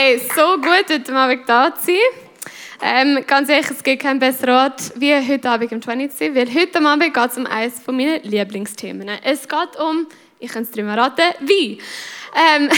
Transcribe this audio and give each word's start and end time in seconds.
Hey, 0.00 0.20
so 0.32 0.58
gut, 0.58 0.88
heute 0.88 1.12
Abend 1.12 1.48
da 1.48 1.74
zu 1.74 1.86
sein. 1.86 1.96
Ähm, 2.80 3.24
ganz 3.26 3.48
ehrlich, 3.48 3.68
es 3.68 3.82
gibt 3.82 4.00
keinen 4.00 4.20
besseren 4.20 4.54
Ort, 4.54 4.92
wie 4.94 5.12
heute 5.12 5.50
Abend 5.50 5.72
im 5.72 5.82
20 5.82 6.12
zu 6.12 6.18
sein, 6.18 6.36
weil 6.36 6.54
heute 6.54 6.80
Abend 6.86 7.12
geht 7.12 7.30
es 7.32 7.36
um 7.36 7.46
eines 7.46 7.84
meiner 7.84 8.20
Lieblingsthemen. 8.20 9.10
Es 9.24 9.48
geht 9.48 9.76
um, 9.76 10.06
ich 10.38 10.52
kann 10.52 10.62
es 10.62 10.70
drüber 10.70 10.96
raten, 10.96 11.24
wie. 11.40 11.80
Ähm, 12.32 12.70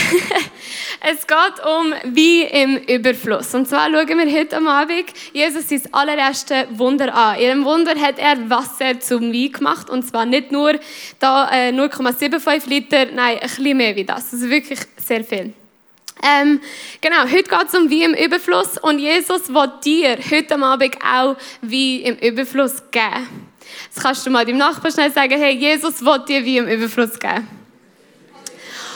es 1.13 1.27
geht 1.27 1.63
um 1.63 1.93
wie 2.05 2.41
im 2.41 2.77
Überfluss. 2.77 3.53
Und 3.53 3.67
zwar 3.67 3.91
schauen 3.91 4.07
wir 4.07 4.39
heute 4.39 4.57
Abend 4.57 5.13
Jesus 5.31 5.69
sein 5.69 5.83
allererste 5.91 6.69
Wunder 6.71 7.13
an. 7.13 7.35
In 7.35 7.41
ihrem 7.43 7.65
Wunder 7.65 7.93
hat 8.01 8.17
er 8.17 8.49
Wasser 8.49 8.99
zum 8.99 9.31
Wein 9.31 9.51
gemacht. 9.51 9.91
Und 9.91 10.07
zwar 10.07 10.25
nicht 10.25 10.51
nur 10.51 10.79
da 11.19 11.51
äh, 11.51 11.69
0,75 11.69 12.67
Liter, 12.67 13.05
nein, 13.13 13.37
ein 13.37 13.41
bisschen 13.41 13.77
mehr 13.77 13.95
wie 13.95 14.05
das. 14.05 14.33
Also 14.33 14.49
wirklich 14.49 14.79
sehr 14.97 15.23
viel. 15.23 15.53
Ähm, 16.23 16.61
genau, 16.99 17.23
heute 17.23 17.43
geht 17.43 17.67
es 17.67 17.73
um 17.73 17.89
wie 17.89 18.03
im 18.03 18.13
Überfluss 18.13 18.77
und 18.77 18.99
Jesus 18.99 19.49
will 19.49 19.71
dir 19.83 20.17
heute 20.29 20.61
Abend 20.61 20.95
auch 21.03 21.35
wie 21.61 22.03
im 22.03 22.17
Überfluss 22.17 22.83
geben. 22.91 23.49
Jetzt 23.85 24.01
kannst 24.01 24.25
du 24.25 24.29
mal 24.29 24.45
deinem 24.45 24.57
Nachbarn 24.57 24.93
schnell 24.93 25.11
sagen, 25.11 25.39
hey, 25.39 25.53
Jesus 25.53 26.03
will 26.05 26.23
dir 26.27 26.45
wie 26.45 26.57
im 26.57 26.67
Überfluss 26.67 27.17
geben. 27.17 27.47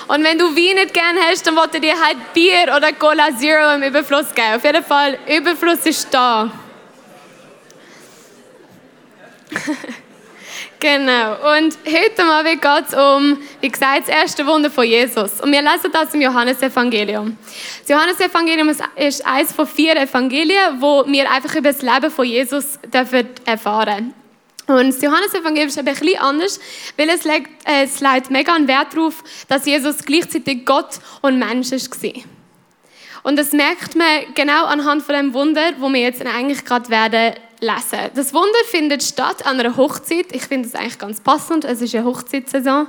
Und 0.08 0.24
wenn 0.24 0.38
du 0.38 0.46
Wein 0.56 0.76
nicht 0.76 0.94
gerne 0.94 1.20
hast, 1.32 1.48
dann 1.48 1.56
will 1.56 1.68
er 1.74 1.80
dir 1.80 1.96
halt 2.00 2.18
Bier 2.34 2.76
oder 2.76 2.94
Cola 2.94 3.36
Zero 3.36 3.74
im 3.74 3.84
Überfluss 3.84 4.36
geben. 4.36 4.56
Auf 4.56 4.64
jeden 4.64 4.84
Fall, 4.84 5.18
Überfluss 5.28 5.86
ist 5.86 6.14
da. 6.14 6.52
Genau. 10.86 11.32
Und 11.58 11.80
heute 11.84 12.24
Abend 12.24 12.62
geht 12.62 12.86
es 12.88 12.94
um, 12.94 13.40
wie 13.60 13.70
gesagt, 13.70 14.02
das 14.02 14.08
erste 14.08 14.46
Wunder 14.46 14.70
von 14.70 14.86
Jesus. 14.86 15.42
Und 15.42 15.52
wir 15.52 15.64
lesen 15.64 15.90
das 15.92 16.14
im 16.14 16.22
Johannesevangelium. 16.22 17.36
Das 17.80 17.90
Johannesevangelium 17.90 18.70
ist 18.96 19.26
eines 19.26 19.52
von 19.52 19.66
vier 19.66 19.98
Evangelien, 19.98 20.80
wo 20.80 21.04
wir 21.08 21.32
einfach 21.32 21.56
über 21.56 21.74
das 21.74 21.82
Leben 21.82 22.12
von 22.12 22.26
Jesus 22.26 22.78
dürfen 22.94 23.30
erfahren 23.46 24.14
und 24.68 24.88
das 24.88 25.02
Johannesevangelium 25.02 25.70
ist 25.70 25.78
ein 25.80 25.86
bisschen 25.86 26.20
anders, 26.20 26.60
weil 26.98 27.10
es 27.10 27.24
legt, 27.24 27.50
äh, 27.68 27.84
es 27.84 28.00
legt 28.00 28.30
mega 28.32 28.54
einen 28.54 28.68
Wert 28.68 28.94
darauf, 28.96 29.24
dass 29.48 29.66
Jesus 29.66 30.06
gleichzeitig 30.06 30.66
Gott 30.66 31.00
und 31.22 31.38
Mensch 31.38 31.72
war. 31.72 32.24
Und 33.24 33.38
das 33.38 33.54
merkt 33.54 33.96
man 33.96 34.08
genau 34.36 34.66
anhand 34.66 35.02
von 35.02 35.16
dem 35.16 35.34
Wunder, 35.34 35.74
wo 35.80 35.92
wir 35.92 36.02
jetzt 36.02 36.24
eigentlich 36.24 36.64
gerade 36.66 36.90
werden 36.90 37.34
lesen. 37.60 38.12
Das 38.16 38.34
Wunder 38.34 38.60
findet 38.70 39.04
statt 39.04 39.46
an 39.46 39.60
einer 39.60 39.76
Hochzeit. 39.78 40.28
Ich 40.32 40.44
finde 40.44 40.68
es 40.68 40.76
eigentlich 40.76 41.00
ganz 41.00 41.22
passend. 41.22 41.66
Es 41.66 41.82
ist 41.82 41.96
eine 41.96 42.06
Hochzeitssaison. 42.06 42.88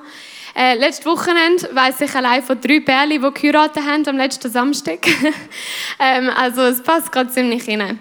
Äh, 0.54 0.74
letztes 0.74 1.06
Wochenende 1.06 1.68
weiß 1.72 2.00
ich 2.00 2.14
allein 2.14 2.42
von 2.42 2.60
drei 2.60 2.80
Pärchen, 2.80 3.10
die 3.22 3.40
geheiratet 3.40 3.84
haben 3.84 4.08
am 4.08 4.16
letzten 4.16 4.50
Samstag. 4.50 5.06
ähm, 6.00 6.30
also 6.34 6.62
es 6.62 6.82
passt 6.82 7.12
gerade 7.12 7.30
ziemlich 7.30 7.68
rein. 7.68 7.98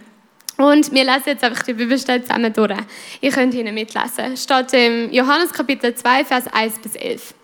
Und 0.58 0.92
wir 0.94 1.04
lesen 1.04 1.24
jetzt 1.26 1.44
einfach 1.44 1.64
die 1.64 1.74
Bibelstelle 1.74 2.24
zusammen 2.24 2.54
durch. 2.54 2.72
Ihr 3.20 3.32
könnt 3.32 3.54
Ihnen 3.54 3.76
mitlesen. 3.76 4.34
Es 4.34 4.44
steht 4.44 4.72
im 4.74 5.12
Johannes 5.12 5.52
Kapitel 5.52 5.94
2, 5.94 6.24
Vers 6.24 6.46
1 6.48 6.80
bis 6.80 6.96
11. 6.96 7.35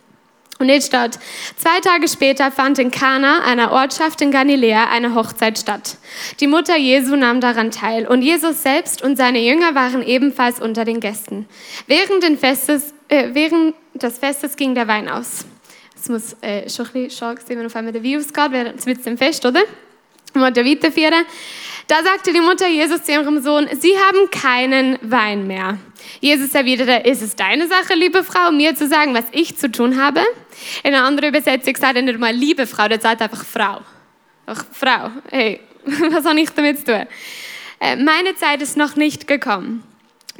Und 0.62 0.70
jetzt 0.70 0.86
steht, 0.86 1.18
zwei 1.58 1.80
Tage 1.80 2.08
später 2.08 2.52
fand 2.52 2.78
in 2.78 2.92
Kana, 2.92 3.42
einer 3.46 3.72
Ortschaft 3.72 4.22
in 4.22 4.30
Galiläa, 4.30 4.92
eine 4.92 5.16
Hochzeit 5.16 5.58
statt. 5.58 5.98
Die 6.40 6.46
Mutter 6.46 6.78
Jesu 6.78 7.16
nahm 7.16 7.42
daran 7.42 7.72
teil 7.72 8.06
und 8.06 8.22
Jesus 8.22 8.62
selbst 8.62 9.02
und 9.02 9.18
seine 9.18 9.40
Jünger 9.40 9.74
waren 9.74 10.04
ebenfalls 10.04 10.60
unter 10.60 10.86
den 10.86 11.00
Gästen. 11.00 11.48
Während, 11.88 12.40
Festes, 12.40 12.94
äh, 13.08 13.30
während 13.34 13.74
des 13.96 14.20
Festes 14.20 14.56
ging 14.56 14.76
der 14.76 14.88
Wein 14.88 15.10
aus. 15.10 15.46
Es 16.00 16.10
muss 16.10 16.36
äh, 16.42 16.70
schon 16.70 16.86
ein 16.86 16.92
bisschen 16.94 17.10
schade 17.10 17.42
sein, 17.44 17.58
wenn 17.58 17.66
auf 17.66 17.76
einmal 17.76 17.94
der 17.94 18.04
Wein 18.04 18.20
ausgeht, 18.20 18.52
während 18.52 18.80
es 18.80 18.86
mit 18.86 19.04
dem 19.04 19.18
Fest, 19.18 19.44
oder? 19.44 19.64
Und 20.36 20.42
weiterführen. 20.42 21.26
Da 21.92 22.04
sagte 22.04 22.32
die 22.32 22.40
Mutter 22.40 22.70
Jesus 22.70 23.04
zu 23.04 23.12
ihrem 23.12 23.42
Sohn, 23.42 23.68
Sie 23.78 23.92
haben 23.98 24.32
keinen 24.32 24.98
Wein 25.02 25.46
mehr. 25.46 25.78
Jesus 26.22 26.56
erwiderte, 26.56 27.06
ist 27.06 27.22
es 27.22 27.36
deine 27.36 27.68
Sache, 27.68 27.96
liebe 27.96 28.24
Frau, 28.24 28.50
mir 28.50 28.76
zu 28.76 28.88
sagen, 28.88 29.14
was 29.14 29.26
ich 29.34 29.58
zu 29.58 29.70
tun 29.70 30.02
habe? 30.02 30.22
In 30.84 30.96
einer 30.96 31.04
anderen 31.04 31.36
Übersetzung 31.36 31.76
sagt 31.76 31.98
er 31.98 32.02
nicht 32.02 32.18
mal 32.18 32.34
liebe 32.34 32.66
Frau, 32.66 32.88
der 32.88 33.02
sagt 33.02 33.22
einfach 33.22 33.44
Frau. 33.44 33.82
Ach, 34.46 34.64
Frau, 34.72 35.12
hey, 35.32 35.60
was 35.84 36.24
habe 36.24 36.40
ich 36.40 36.50
damit 36.52 36.80
zu 36.80 36.86
tun? 36.86 37.08
Äh, 37.82 37.98
meine 37.98 38.36
Zeit 38.36 38.62
ist 38.62 38.78
noch 38.78 38.96
nicht 38.96 39.28
gekommen. 39.28 39.84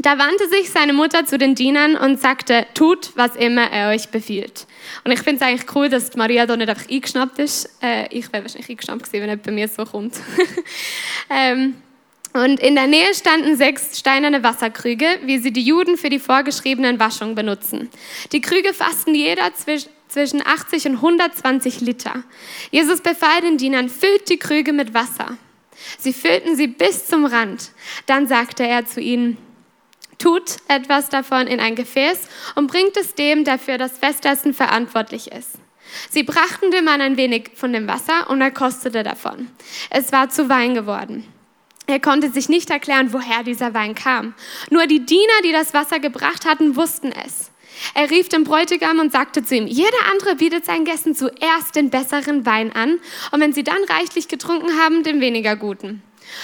Da 0.02 0.18
wandte 0.18 0.50
sich 0.50 0.72
seine 0.72 0.94
Mutter 0.94 1.26
zu 1.26 1.38
den 1.38 1.54
Dienern 1.54 1.96
und 1.96 2.20
sagte, 2.20 2.66
tut, 2.74 3.12
was 3.16 3.36
immer 3.36 3.70
er 3.72 3.90
euch 3.90 4.10
befiehlt. 4.10 4.66
Und 5.04 5.12
ich 5.12 5.20
finde 5.20 5.36
es 5.36 5.48
eigentlich 5.48 5.76
cool, 5.76 5.90
dass 5.90 6.16
Maria 6.16 6.48
da 6.48 6.58
nicht 6.58 6.70
einfach 6.70 6.90
eingeschnappt 6.90 7.38
ist. 7.38 7.70
Äh, 7.84 8.08
ich 8.10 8.34
wäre 8.34 8.44
wahrscheinlich 8.44 8.70
eingeschnappt 8.70 9.04
gewesen, 9.04 9.28
wenn 9.28 9.38
es 9.38 9.46
bei 9.46 9.52
mir 9.52 9.68
so 9.68 9.86
kommt. 9.86 10.16
ähm, 11.30 11.76
und 12.34 12.60
in 12.62 12.74
der 12.74 12.88
Nähe 12.88 13.14
standen 13.14 13.56
sechs 13.58 14.00
steinerne 14.00 14.42
Wasserkrüge, 14.42 15.06
wie 15.26 15.38
sie 15.38 15.52
die 15.52 15.62
Juden 15.62 15.98
für 15.98 16.10
die 16.10 16.18
vorgeschriebenen 16.18 17.00
Waschungen 17.00 17.36
benutzen. 17.36 17.90
Die 18.32 18.42
Krüge 18.42 18.74
fassten 18.74 19.14
jeder 19.14 19.52
zwischen 19.54 20.42
80 20.44 20.86
und 20.88 20.96
120 20.96 21.82
Liter. 21.82 22.24
Jesus 22.72 23.02
befahl 23.02 23.42
den 23.42 23.58
Dienern, 23.58 23.88
füllt 23.88 24.30
die 24.30 24.38
Krüge 24.38 24.74
mit 24.74 24.96
Wasser. 24.96 25.38
Sie 26.00 26.14
füllten 26.14 26.56
sie 26.56 26.68
bis 26.68 27.06
zum 27.06 27.26
Rand. 27.26 27.72
Dann 28.08 28.28
sagte 28.28 28.66
er 28.66 28.86
zu 28.86 29.00
ihnen, 29.00 29.38
tut 30.22 30.58
etwas 30.68 31.10
davon 31.10 31.48
in 31.48 31.60
ein 31.60 31.76
Gefäß 31.76 32.28
und 32.56 32.68
bringt 32.68 32.96
es 32.98 33.16
dem, 33.16 33.44
der 33.44 33.58
für 33.58 33.78
das 33.78 33.98
Festessen 33.98 34.54
verantwortlich 34.54 35.32
ist. 35.32 35.52
Sie 36.10 36.24
brachten 36.24 36.72
dem 36.72 36.86
Mann 36.86 37.02
ein 37.02 37.18
wenig 37.18 37.52
von 37.56 37.74
dem 37.74 37.88
Wasser 37.88 38.30
und 38.30 38.42
er 38.42 38.52
kostete 38.52 39.04
davon. 39.04 39.48
Es 39.90 40.12
war 40.12 40.30
zu 40.30 40.48
Wein 40.48 40.74
geworden. 40.74 41.26
Er 41.88 42.00
konnte 42.00 42.30
sich 42.30 42.48
nicht 42.48 42.70
erklären, 42.70 43.12
woher 43.12 43.44
dieser 43.44 43.74
Wein 43.74 43.96
kam. 43.96 44.34
Nur 44.70 44.88
die 44.88 45.06
Diener, 45.06 45.42
die 45.44 45.52
das 45.52 45.74
Wasser 45.74 46.00
gebracht 46.00 46.46
hatten, 46.46 46.76
wussten 46.76 47.12
es. 47.12 47.52
Er 47.96 48.10
rief 48.10 48.30
den 48.30 48.44
Bräutigam 48.44 49.00
und 49.00 49.12
sagte 49.12 49.44
zu 49.44 49.56
ihm, 49.56 49.66
jeder 49.66 49.98
andere 50.12 50.36
bietet 50.36 50.66
seinen 50.66 50.86
Gästen 50.86 51.16
zuerst 51.16 51.76
den 51.76 51.90
besseren 51.90 52.46
Wein 52.46 52.72
an 52.74 53.00
und 53.32 53.42
wenn 53.42 53.54
sie 53.54 53.64
dann 53.64 53.84
reichlich 53.86 54.28
getrunken 54.28 54.80
haben, 54.80 55.04
den 55.04 55.20
weniger 55.20 55.56
guten. 55.56 56.04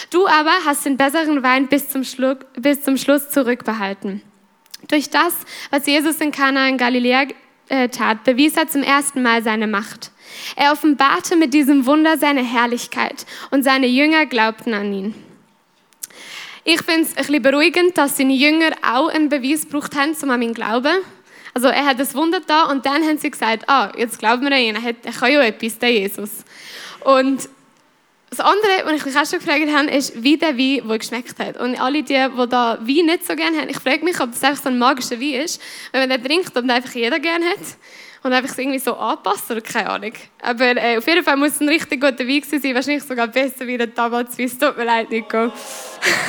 Du 0.09 0.27
aber 0.27 0.51
hast 0.65 0.85
den 0.85 0.97
besseren 0.97 1.43
Wein 1.43 1.67
bis 1.67 1.89
zum, 1.89 2.03
Schluck, 2.03 2.45
bis 2.53 2.81
zum 2.81 2.97
Schluss 2.97 3.29
zurückbehalten. 3.29 4.21
Durch 4.87 5.09
das, 5.09 5.33
was 5.69 5.85
Jesus 5.85 6.21
in 6.21 6.31
Kana 6.31 6.67
in 6.67 6.77
Galiläa 6.77 7.27
äh, 7.69 7.89
tat, 7.89 8.23
bewies 8.23 8.55
er 8.55 8.67
zum 8.67 8.83
ersten 8.83 9.21
Mal 9.21 9.43
seine 9.43 9.67
Macht. 9.67 10.11
Er 10.55 10.71
offenbarte 10.71 11.35
mit 11.35 11.53
diesem 11.53 11.85
Wunder 11.85 12.17
seine 12.17 12.43
Herrlichkeit 12.43 13.25
und 13.51 13.63
seine 13.63 13.87
Jünger 13.87 14.25
glaubten 14.25 14.73
an 14.73 14.93
ihn. 14.93 15.15
Ich 16.63 16.81
finde 16.81 17.01
es 17.01 17.11
ein 17.11 17.25
bisschen 17.25 17.41
beruhigend, 17.41 17.97
dass 17.97 18.17
seine 18.17 18.33
Jünger 18.33 18.71
auch 18.81 19.07
einen 19.07 19.29
Beweis 19.29 19.63
gebraucht 19.63 19.95
haben, 19.95 20.15
um 20.21 20.29
an 20.29 20.41
ihn 20.41 20.49
zu 20.49 20.61
glauben. 20.61 20.97
Also 21.53 21.69
er 21.69 21.85
hat 21.85 21.99
das 21.99 22.13
Wunder 22.13 22.41
da 22.45 22.63
und 22.65 22.85
dann 22.85 23.03
haben 23.03 23.17
sie 23.17 23.31
gesagt, 23.31 23.67
ah, 23.67 23.91
jetzt 23.97 24.19
glauben 24.19 24.43
wir 24.43 24.51
an 24.51 24.61
ihn, 24.61 24.75
er, 24.75 24.93
er 25.03 25.11
kann 25.13 25.31
ja 25.31 25.41
etwas, 25.41 25.79
der 25.79 25.91
Jesus. 25.91 26.29
Und 27.03 27.49
das 28.29 28.39
andere, 28.41 28.83
was 28.83 28.93
ich 28.93 29.05
mich 29.05 29.17
auch 29.17 29.25
schon 29.25 29.39
gefragt 29.39 29.67
habe, 29.73 29.89
ist, 29.89 30.21
wie 30.21 30.37
der 30.37 30.57
Wein 30.57 30.87
wohl 30.87 30.97
geschmeckt 30.97 31.39
hat. 31.39 31.57
Und 31.57 31.79
alle 31.79 32.03
die, 32.03 32.13
die 32.13 32.47
da 32.49 32.77
Wein 32.81 33.05
nicht 33.05 33.25
so 33.25 33.35
gerne 33.35 33.57
haben, 33.57 33.69
ich 33.69 33.79
frage 33.79 34.03
mich, 34.03 34.19
ob 34.19 34.31
das 34.31 34.43
einfach 34.43 34.63
so 34.63 34.69
ein 34.69 34.77
magischer 34.77 35.19
Wein 35.19 35.41
ist, 35.41 35.61
wenn 35.91 36.01
man 36.01 36.09
den 36.09 36.23
trinkt 36.23 36.55
und 36.57 36.69
einfach 36.69 36.93
jeder 36.93 37.19
gerne 37.19 37.45
hat 37.45 37.59
und 38.23 38.33
einfach 38.33 38.57
irgendwie 38.57 38.79
so 38.79 38.95
anpasst 38.95 39.49
oder 39.49 39.61
keine 39.61 39.89
Ahnung. 39.89 40.11
Aber 40.41 40.75
äh, 40.75 40.97
auf 40.97 41.07
jeden 41.07 41.23
Fall 41.23 41.37
muss 41.37 41.53
es 41.53 41.61
ein 41.61 41.69
richtig 41.69 42.01
guter 42.01 42.27
Wein 42.27 42.43
sein, 42.43 42.75
wahrscheinlich 42.75 43.03
sogar 43.03 43.27
besser 43.27 43.65
wie 43.65 43.77
der 43.77 43.93
Tabakswein. 43.93 44.49
Tut 44.59 44.77
mir 44.77 44.83
leid, 44.83 45.09
Nico. 45.09 45.51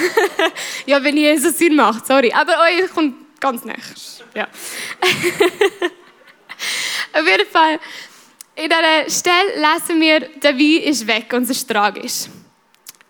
ja, 0.87 1.03
wenn 1.03 1.17
Jesus 1.17 1.59
Sinn 1.59 1.75
macht, 1.75 2.07
sorry. 2.07 2.33
Aber 2.33 2.53
euch 2.61 2.89
kommt 2.95 3.41
ganz 3.41 3.65
näher. 3.65 3.77
Ja. 4.35 4.45
auf 7.13 7.27
jeden 7.27 7.49
Fall 7.49 7.81
in 8.59 8.69
dieser 8.69 9.09
Stelle 9.09 9.55
lesen 9.55 10.01
wir, 10.01 10.21
der 10.43 10.59
Wein 10.59 10.83
ist 10.83 11.07
weg 11.07 11.33
und 11.33 11.45
es 11.45 11.51
ist 11.51 11.71
tragisch. 11.71 12.27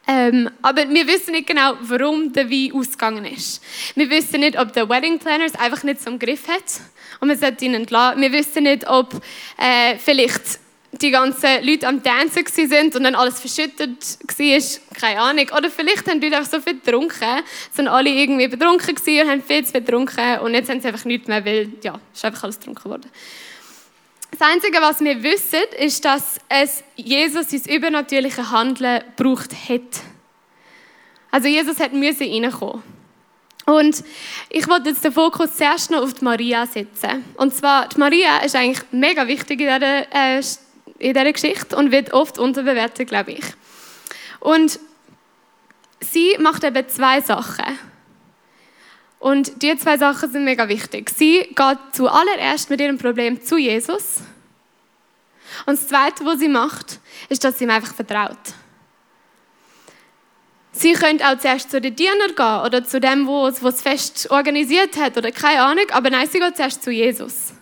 Ähm, 0.06 0.50
aber 0.61 0.89
wir 0.89 1.06
wissen 1.06 1.33
nicht 1.33 1.47
genau, 1.47 1.75
warum 1.81 2.33
der 2.33 2.50
Wein 2.50 2.73
ausgegangen 2.75 3.25
ist. 3.25 3.62
Wir 3.95 4.11
wissen 4.11 4.41
nicht, 4.41 4.59
ob 4.59 4.73
der 4.75 4.89
Wedding 4.89 5.19
Planner 5.19 5.47
es 5.47 5.55
einfach 5.55 5.83
nicht 5.85 6.06
im 6.06 6.19
Griff 6.19 6.49
hat 6.49 6.65
und 7.21 7.29
man 7.29 7.39
sollte 7.39 7.65
ihn 7.65 7.75
entlassen. 7.75 8.21
Wir 8.21 8.33
wissen 8.33 8.65
nicht, 8.65 8.89
ob 8.89 9.15
äh, 9.56 9.97
vielleicht 9.99 10.61
die 10.93 11.11
ganzen 11.11 11.65
Leute 11.65 11.87
am 11.87 12.03
Tanzen 12.03 12.47
sind 12.47 12.97
und 12.97 13.05
dann 13.05 13.15
alles 13.15 13.41
verschüttet 13.41 14.19
war, 14.39 14.99
keine 15.01 15.21
Ahnung. 15.21 15.47
Oder 15.56 15.71
vielleicht 15.71 16.09
haben 16.09 16.21
die 16.21 16.27
Leute 16.27 16.39
einfach 16.39 16.53
so 16.53 16.61
viel 16.61 16.79
getrunken, 16.81 17.43
sind 17.73 17.89
alle 17.89 18.11
irgendwie 18.11 18.49
betrunken 18.49 18.97
und 18.97 19.31
haben 19.31 19.43
viel 19.43 19.65
zu 19.65 19.73
viel 19.73 19.81
getrunken 19.81 20.41
und 20.41 20.53
jetzt 20.53 20.69
haben 20.69 20.81
sie 20.81 20.89
einfach 20.89 21.05
nichts 21.06 21.29
mehr, 21.29 21.44
weil 21.44 21.71
ja, 21.83 21.99
ist 22.12 22.25
einfach 22.25 22.44
alles 22.44 22.59
getrunken 22.59 22.91
worden. 22.91 23.11
Das 24.31 24.41
Einzige, 24.43 24.79
was 24.81 25.01
wir 25.01 25.23
wissen, 25.23 25.63
ist, 25.79 26.05
dass 26.05 26.39
es 26.49 26.85
Jesus 26.97 27.51
sein 27.51 27.63
übernatürliche 27.75 28.51
Handeln 28.51 29.03
gebraucht 29.17 29.53
hat. 29.69 30.03
Also 31.31 31.49
Jesus 31.49 31.81
hat 31.81 31.93
müssen 31.93 32.31
reinkommen. 32.31 32.83
Und 33.67 34.03
ich 34.49 34.67
wollte 34.67 34.91
jetzt 34.91 35.05
den 35.05 35.13
Fokus 35.13 35.57
zuerst 35.57 35.91
noch 35.91 36.03
auf 36.03 36.15
die 36.15 36.25
Maria 36.25 36.67
setzen. 36.67 37.25
Und 37.37 37.55
zwar, 37.55 37.89
die 37.89 37.99
Maria 37.99 38.39
ist 38.39 38.57
eigentlich 38.57 38.83
mega 38.93 39.27
wichtig 39.29 39.61
in 39.61 39.67
dieser, 39.67 40.11
äh, 40.11 40.39
in 40.99 41.13
dieser 41.13 41.33
Geschichte 41.33 41.77
und 41.77 41.93
wird 41.93 42.15
oft 42.15 42.39
unterbewertet, 42.39 43.09
glaube 43.09 43.33
ich. 43.33 43.45
Und 44.41 44.81
sie 46.01 46.37
macht 46.39 46.65
eben 46.65 46.89
zwei 46.89 47.21
Sachen. 47.21 47.79
Und 49.19 49.62
die 49.62 49.76
zwei 49.76 49.99
Sachen 49.99 50.31
sind 50.31 50.44
mega 50.44 50.69
wichtig. 50.69 51.11
Sie 51.11 51.41
geht 51.55 51.79
zuallererst 51.93 52.70
mit 52.70 52.81
ihrem 52.81 52.99
Problem 52.99 53.43
zu 53.43 53.56
Jesus. 53.56 54.20
Und 55.67 55.79
das 55.79 55.88
Zweite, 55.88 56.25
was 56.25 56.38
sie 56.38 56.49
macht, 56.49 57.00
ist, 57.29 57.43
dass 57.43 57.59
sie 57.59 57.65
ihm 57.65 57.70
einfach 57.70 57.94
vertraut. 57.94 58.38
Sie 60.73 60.93
könnte 60.93 61.26
auch 61.26 61.38
zuerst 61.38 61.70
zu 61.70 61.81
den 61.81 61.97
Dienern 61.97 62.37
gehen 62.37 62.61
oder 62.65 62.85
zu 62.85 63.00
dem, 63.00 63.26
wo 63.26 63.50
das 63.50 63.82
Fest 63.82 64.31
organisiert 64.31 64.97
hat 64.97 65.17
oder 65.17 65.32
keine 65.32 65.62
Ahnung, 65.62 65.87
aber 65.91 66.11
nein, 66.11 66.29
sie 66.29 66.38
geht 66.38 66.56
zuerst 66.56 66.85
zu 66.85 66.93
Jesus. 66.93 67.53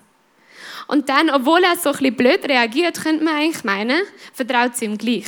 Und 0.86 1.08
dann, 1.08 1.30
obwohl 1.30 1.64
er 1.64 1.76
so 1.76 1.90
ein 1.90 1.96
bisschen 1.96 2.16
blöd 2.16 2.44
reagiert, 2.46 3.02
könnte 3.02 3.24
man 3.24 3.36
eigentlich 3.36 3.64
meinen, 3.64 4.02
vertraut 4.34 4.76
sie 4.76 4.84
ihm 4.84 4.98
gleich. 4.98 5.26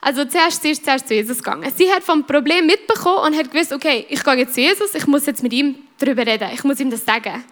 Also 0.00 0.24
zuerst, 0.24 0.62
sie 0.62 0.70
ist 0.70 0.84
zuerst 0.84 1.08
zu 1.08 1.14
Jesus 1.14 1.38
gegangen. 1.38 1.72
Sie 1.74 1.90
hat 1.90 2.02
vom 2.02 2.26
Problem 2.26 2.66
mitbekommen 2.66 3.26
und 3.26 3.36
hat 3.36 3.50
gewusst, 3.50 3.72
okay, 3.72 4.06
ich 4.08 4.22
gehe 4.22 4.34
jetzt 4.34 4.54
zu 4.54 4.60
Jesus, 4.60 4.94
ich 4.94 5.06
muss 5.06 5.26
jetzt 5.26 5.42
mit 5.42 5.52
ihm 5.52 5.76
darüber 5.98 6.26
reden, 6.26 6.50
ich 6.52 6.64
muss 6.64 6.80
ihm 6.80 6.90
das 6.90 7.04
sagen. 7.04 7.44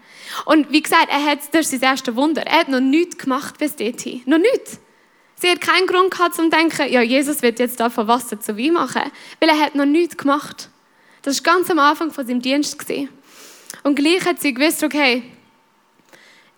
Und 0.45 0.71
wie 0.71 0.83
gesagt, 0.83 1.09
er 1.11 1.25
hat, 1.25 1.39
das 1.53 1.73
ist 1.73 1.81
sein 1.81 1.91
erstes 1.91 2.15
Wunder, 2.15 2.43
er 2.43 2.61
hat 2.61 2.69
noch 2.69 2.81
nichts 2.81 3.19
gemacht 3.19 3.59
bis 3.59 3.77
dorthin. 3.77 4.23
Noch 4.27 4.39
nichts. 4.39 4.81
Sie 5.37 5.51
hat 5.51 5.61
keinen 5.61 5.87
Grund 5.87 6.11
gehabt, 6.11 6.39
um 6.39 6.51
zu 6.51 6.57
denken, 6.57 6.91
ja, 6.93 7.03
Jesus 7.03 7.43
wird 7.43 7.59
jetzt 7.59 7.81
da 7.81 7.91
von 7.91 8.07
Wasser 8.07 8.41
zu 8.41 8.57
Wein 8.57 8.73
machen, 8.73 9.03
weil 9.41 9.49
er 9.49 9.59
hat 9.59 9.75
noch 9.75 9.85
nichts 9.85 10.17
gemacht. 10.17 10.69
Das 11.23 11.45
war 11.45 11.55
ganz 11.55 11.71
am 11.71 11.79
Anfang 11.79 12.11
von 12.11 12.27
seinem 12.27 12.41
Dienst. 12.41 12.77
Und 13.83 13.95
gleich 13.95 14.25
hat 14.25 14.41
sie 14.41 14.55
gewusst, 14.55 14.83
okay, 14.83 15.23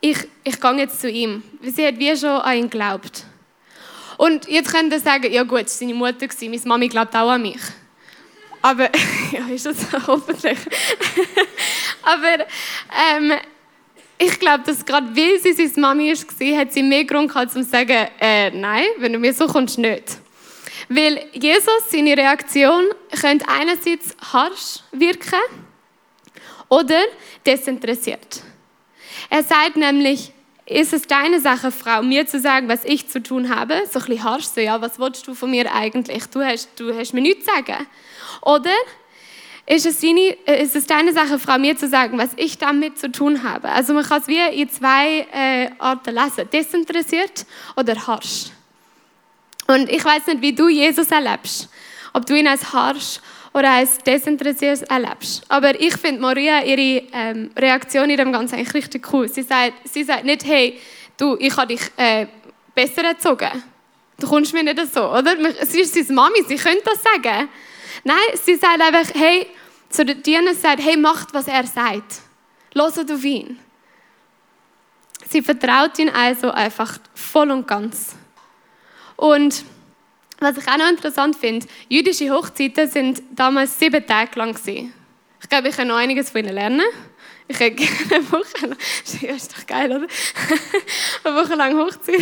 ich, 0.01 0.19
ich 0.45 0.61
gehe 0.61 0.77
jetzt 0.77 1.01
zu 1.01 1.09
ihm. 1.09 1.43
Sie 1.63 1.87
hat 1.87 1.99
wie 1.99 2.17
schon 2.17 2.31
an 2.31 2.57
ihn 2.57 2.71
geglaubt. 2.71 3.25
Und 4.19 4.49
jetzt 4.49 4.73
könnt 4.73 4.93
ihr 4.93 5.01
sagen, 5.01 5.33
ja 5.33 5.43
gut, 5.43 5.67
es 5.67 5.81
war 5.81 5.89
seine 5.89 5.95
Mutter, 5.95 6.27
meine 6.41 6.61
Mami 6.65 6.89
glaubt 6.89 7.15
auch 7.15 7.31
an 7.31 7.43
mich. 7.43 7.61
Aber, 8.63 8.91
ja, 9.33 9.47
ist 9.49 9.67
das 9.67 9.77
hoffentlich. 10.07 10.59
Aber 12.03 12.47
ähm, 13.15 13.33
ich 14.19 14.39
glaube, 14.39 14.65
dass 14.65 14.85
gerade 14.85 15.15
weil 15.15 15.39
sie 15.41 15.53
seine 15.53 15.81
Mami 15.81 16.13
war, 16.13 16.59
hat 16.59 16.73
sie 16.73 16.83
mehr 16.83 17.05
Grund 17.05 17.29
gehabt, 17.29 17.55
um 17.55 17.63
zu 17.63 17.69
sagen, 17.69 18.09
äh, 18.21 18.51
nein, 18.51 18.87
wenn 18.99 19.13
du 19.13 19.19
mir 19.19 19.35
so 19.35 19.47
kommst, 19.47 19.79
nicht. 19.79 20.19
Weil 20.89 21.27
Jesus, 21.33 21.91
seine 21.91 22.17
Reaktion, 22.17 22.85
könnte 23.21 23.47
einerseits 23.49 24.17
harsch 24.33 24.81
wirken 24.93 25.41
oder 26.69 27.03
desinteressiert. 27.45 28.43
Er 29.29 29.43
sagt 29.43 29.77
nämlich, 29.77 30.33
ist 30.67 30.93
es 30.93 31.07
deine 31.07 31.41
Sache, 31.41 31.71
Frau, 31.71 32.03
mir 32.03 32.27
zu 32.27 32.41
sagen, 32.41 32.69
was 32.69 32.85
ich 32.85 33.09
zu 33.09 33.23
tun 33.23 33.55
habe? 33.55 33.85
So 33.91 34.01
ein 34.01 34.07
bisschen 34.07 34.25
harsch, 34.25 34.45
so, 34.47 34.61
ja, 34.61 34.81
was 34.81 34.99
willst 34.99 35.27
du 35.27 35.35
von 35.35 35.51
mir 35.51 35.73
eigentlich? 35.73 36.27
Du 36.27 36.43
hast, 36.43 36.69
du 36.77 36.93
hast 36.93 37.15
mir 37.15 37.21
nichts 37.21 37.47
zu 37.47 37.53
sagen. 37.55 37.87
Oder 38.43 38.73
ist 39.67 39.87
es, 39.87 40.01
deine, 40.01 40.37
äh, 40.47 40.63
ist 40.63 40.75
es 40.75 40.87
deine 40.87 41.13
Sache, 41.13 41.39
Frau, 41.39 41.59
mir 41.59 41.77
zu 41.77 41.89
sagen, 41.89 42.19
was 42.19 42.31
ich 42.37 42.59
damit 42.59 42.99
zu 42.99 43.13
tun 43.13 43.45
habe? 43.45 43.69
Also 43.69 43.95
man 43.95 44.05
kann 44.05 44.21
es 44.21 44.27
wie 44.27 44.41
in 44.41 44.69
zwei 44.69 45.27
äh, 45.33 45.71
Arten 45.79 46.15
lesen, 46.15 46.51
desinteressiert 46.53 47.47
oder 47.77 47.95
harsch. 48.07 48.47
Und 49.69 49.89
ich 49.89 50.05
weiß 50.05 50.27
nicht, 50.27 50.41
wie 50.43 50.53
du 50.53 50.69
Jesus 50.69 51.11
erlebst. 51.11 51.69
Ob 52.13 52.27
du 52.27 52.37
ihn 52.37 52.47
als 52.49 52.73
harsch 52.73 53.21
oder 53.57 53.71
als 53.71 53.97
desinteressiert 53.99 54.83
erlebst. 54.83 55.43
Aber 55.49 55.81
ich 55.81 55.97
finde 55.97 56.21
Maria, 56.21 56.63
ihre 56.63 57.07
ähm, 57.11 57.51
Reaktion 57.57 58.11
in 58.11 58.19
dem 58.19 58.31
Ganzen 58.31 58.57
eigentlich 58.57 58.75
richtig 58.75 59.11
cool. 59.15 59.31
Sie 59.31 59.43
sagt, 59.43 59.73
sie 59.89 60.05
sagt 60.05 60.27
nicht, 60.27 60.45
hey, 60.45 60.79
du, 61.17 61.39
ich 61.39 61.57
habe 61.57 61.69
dich 61.69 61.81
äh, 61.97 62.27
besser 62.75 63.03
erzogen. 63.05 63.65
Du 64.21 64.29
kommst 64.29 64.53
mir 64.53 64.63
nicht 64.63 64.93
so, 64.93 65.11
oder? 65.11 65.35
Sie 65.63 65.81
ist 65.81 65.95
seine 65.95 66.13
Mami, 66.13 66.45
sie 66.47 66.57
könnte 66.57 66.83
das 66.85 67.03
sagen. 67.03 67.49
Nein, 68.05 68.17
sie 68.35 68.57
sagt 68.57 68.79
einfach, 68.79 69.15
hey, 69.15 69.47
zu 69.89 70.05
den 70.05 70.23
Dienern 70.23 70.55
sagt, 70.55 70.83
hey, 70.83 70.99
macht, 70.99 71.33
was 71.33 71.49
er 71.49 71.67
sagt. 71.67 72.21
Hört 72.75 73.11
auf 73.11 73.25
ihn. 73.25 73.59
Sie 75.31 75.41
vertraut 75.41 75.99
ihn 75.99 76.11
also 76.11 76.51
einfach 76.51 76.99
voll 77.15 77.51
und 77.51 77.67
ganz. 77.67 78.15
Und 79.17 79.65
was 80.39 80.57
ich 80.59 80.69
auch 80.69 80.77
noch 80.77 80.89
interessant 80.89 81.37
finde, 81.37 81.67
jüdische 81.89 82.31
Hochzeiten 82.31 82.89
sind 82.89 83.23
damals 83.35 83.79
sieben 83.79 84.07
Tage 84.07 84.39
lang. 84.39 84.57
Ich 84.67 85.49
glaube, 85.49 85.69
ich 85.69 85.77
kann 85.77 85.89
noch 85.89 85.97
einiges 85.97 86.31
von 86.31 86.43
ihnen 86.43 86.55
lernen. 86.55 86.83
Ich 87.49 87.61
hätte 87.61 87.77
gerne 87.77 87.97
eine 88.11 88.33
Woche 88.33 88.67
lang. 88.67 88.77
Ja, 89.21 89.35
ist 89.35 89.57
doch 89.57 89.67
geil, 89.67 89.91
oder? 89.91 90.07
eine 91.25 91.35
Woche 91.37 91.55
lang 91.55 91.79
Hochzeit. 91.79 92.21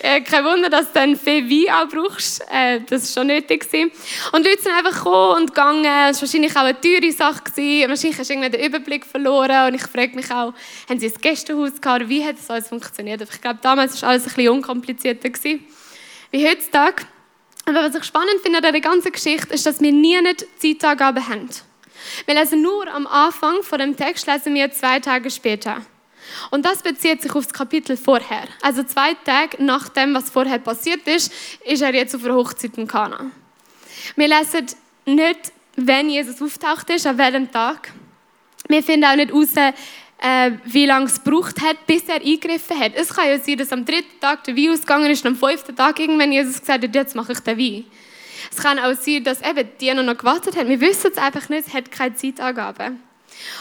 Kein 0.00 0.44
Wunder, 0.44 0.70
dass 0.70 0.92
du 0.92 0.94
dann 0.94 1.16
viel 1.16 1.50
Wein 1.50 1.74
auch 1.74 1.88
brauchst. 1.88 2.44
Äh, 2.52 2.80
das 2.88 3.16
war 3.16 3.22
schon 3.22 3.26
nötig. 3.26 3.66
Und 4.32 4.46
Leute 4.46 4.62
sind 4.62 4.72
einfach 4.72 4.96
gekommen 4.96 5.42
und 5.42 5.46
gegangen. 5.48 5.84
Es 5.84 6.18
war 6.18 6.22
wahrscheinlich 6.22 6.56
auch 6.56 6.62
eine 6.62 6.80
teure 6.80 7.10
Sache. 7.10 7.42
Wahrscheinlich 7.88 8.16
hast 8.16 8.30
du 8.30 8.48
den 8.48 8.64
Überblick 8.64 9.04
verloren. 9.04 9.66
Und 9.66 9.74
ich 9.74 9.82
frage 9.82 10.14
mich 10.14 10.30
auch, 10.30 10.54
haben 10.88 11.00
sie 11.00 11.08
ein 11.08 11.20
Gästehaus 11.20 11.80
gehabt? 11.80 12.08
Wie 12.08 12.24
hat 12.24 12.38
das 12.38 12.48
alles 12.48 12.68
funktioniert? 12.68 13.22
Ich 13.22 13.40
glaube, 13.40 13.58
damals 13.60 14.00
war 14.00 14.10
alles 14.10 14.22
ein 14.22 14.34
bisschen 14.34 14.52
unkomplizierter 14.52 15.30
wie 16.30 16.46
heutzutage. 16.46 17.06
Aber 17.68 17.82
was 17.82 17.94
ich 17.94 18.04
spannend 18.04 18.40
finde 18.42 18.58
an 18.58 18.64
dieser 18.64 18.80
ganzen 18.80 19.12
Geschichte, 19.12 19.52
ist, 19.52 19.66
dass 19.66 19.82
wir 19.82 19.92
nie 19.92 20.16
eine 20.16 20.34
Zeitangabe 20.56 21.28
haben. 21.28 21.50
Wir 22.24 22.34
lesen 22.34 22.62
nur 22.62 22.90
am 22.90 23.06
Anfang 23.06 23.62
von 23.62 23.78
dem 23.78 23.94
Text, 23.94 24.26
lesen 24.26 24.54
wir 24.54 24.72
zwei 24.72 25.00
Tage 25.00 25.30
später. 25.30 25.82
Und 26.50 26.64
das 26.64 26.82
bezieht 26.82 27.20
sich 27.20 27.34
auf 27.34 27.44
das 27.44 27.52
Kapitel 27.52 27.98
vorher. 27.98 28.44
Also 28.62 28.84
zwei 28.84 29.12
Tage 29.12 29.62
nach 29.62 29.90
dem, 29.90 30.14
was 30.14 30.30
vorher 30.30 30.58
passiert 30.58 31.06
ist, 31.06 31.30
ist 31.62 31.82
er 31.82 31.94
jetzt 31.94 32.14
auf 32.14 32.22
der 32.22 32.34
Hochzeit 32.34 32.78
in 32.78 32.86
Kana. 32.86 33.26
Wir 34.16 34.28
lesen 34.28 34.66
nicht, 35.04 35.52
wenn 35.76 36.08
Jesus 36.08 36.40
auftaucht 36.40 36.88
ist, 36.88 37.06
an 37.06 37.18
welchem 37.18 37.50
Tag. 37.50 37.92
Wir 38.68 38.82
finden 38.82 39.04
auch 39.04 39.16
nicht 39.16 39.30
heraus, 39.30 39.74
äh, 40.18 40.52
wie 40.64 40.86
lange 40.86 41.06
es 41.06 41.22
gebraucht 41.22 41.60
hat, 41.60 41.86
bis 41.86 42.04
er 42.08 42.16
eingegriffen 42.16 42.78
hat. 42.78 42.92
Es 42.94 43.14
kann 43.14 43.28
ja 43.28 43.38
sein, 43.38 43.56
dass 43.56 43.72
am 43.72 43.84
dritten 43.84 44.20
Tag 44.20 44.44
der 44.44 44.56
Wein 44.56 44.70
ausgegangen 44.70 45.10
ist 45.10 45.24
und 45.24 45.32
am 45.32 45.36
fünften 45.36 45.76
Tag 45.76 45.98
irgendwann 46.00 46.32
Jesus 46.32 46.60
gesagt 46.60 46.82
hat, 46.82 46.94
jetzt 46.94 47.14
mache 47.14 47.32
ich 47.32 47.40
den 47.40 47.58
Wein. 47.58 47.84
Es 48.50 48.62
kann 48.62 48.78
auch 48.78 48.94
sein, 48.94 49.22
dass 49.24 49.40
eben 49.42 49.68
die 49.80 49.92
noch 49.94 50.16
gewartet 50.16 50.56
haben. 50.56 50.68
Wir 50.68 50.80
wissen 50.80 51.10
es 51.12 51.18
einfach 51.18 51.48
nicht, 51.48 51.68
es 51.68 51.74
hat 51.74 51.90
keine 51.90 52.14
Zeitangabe. 52.14 52.92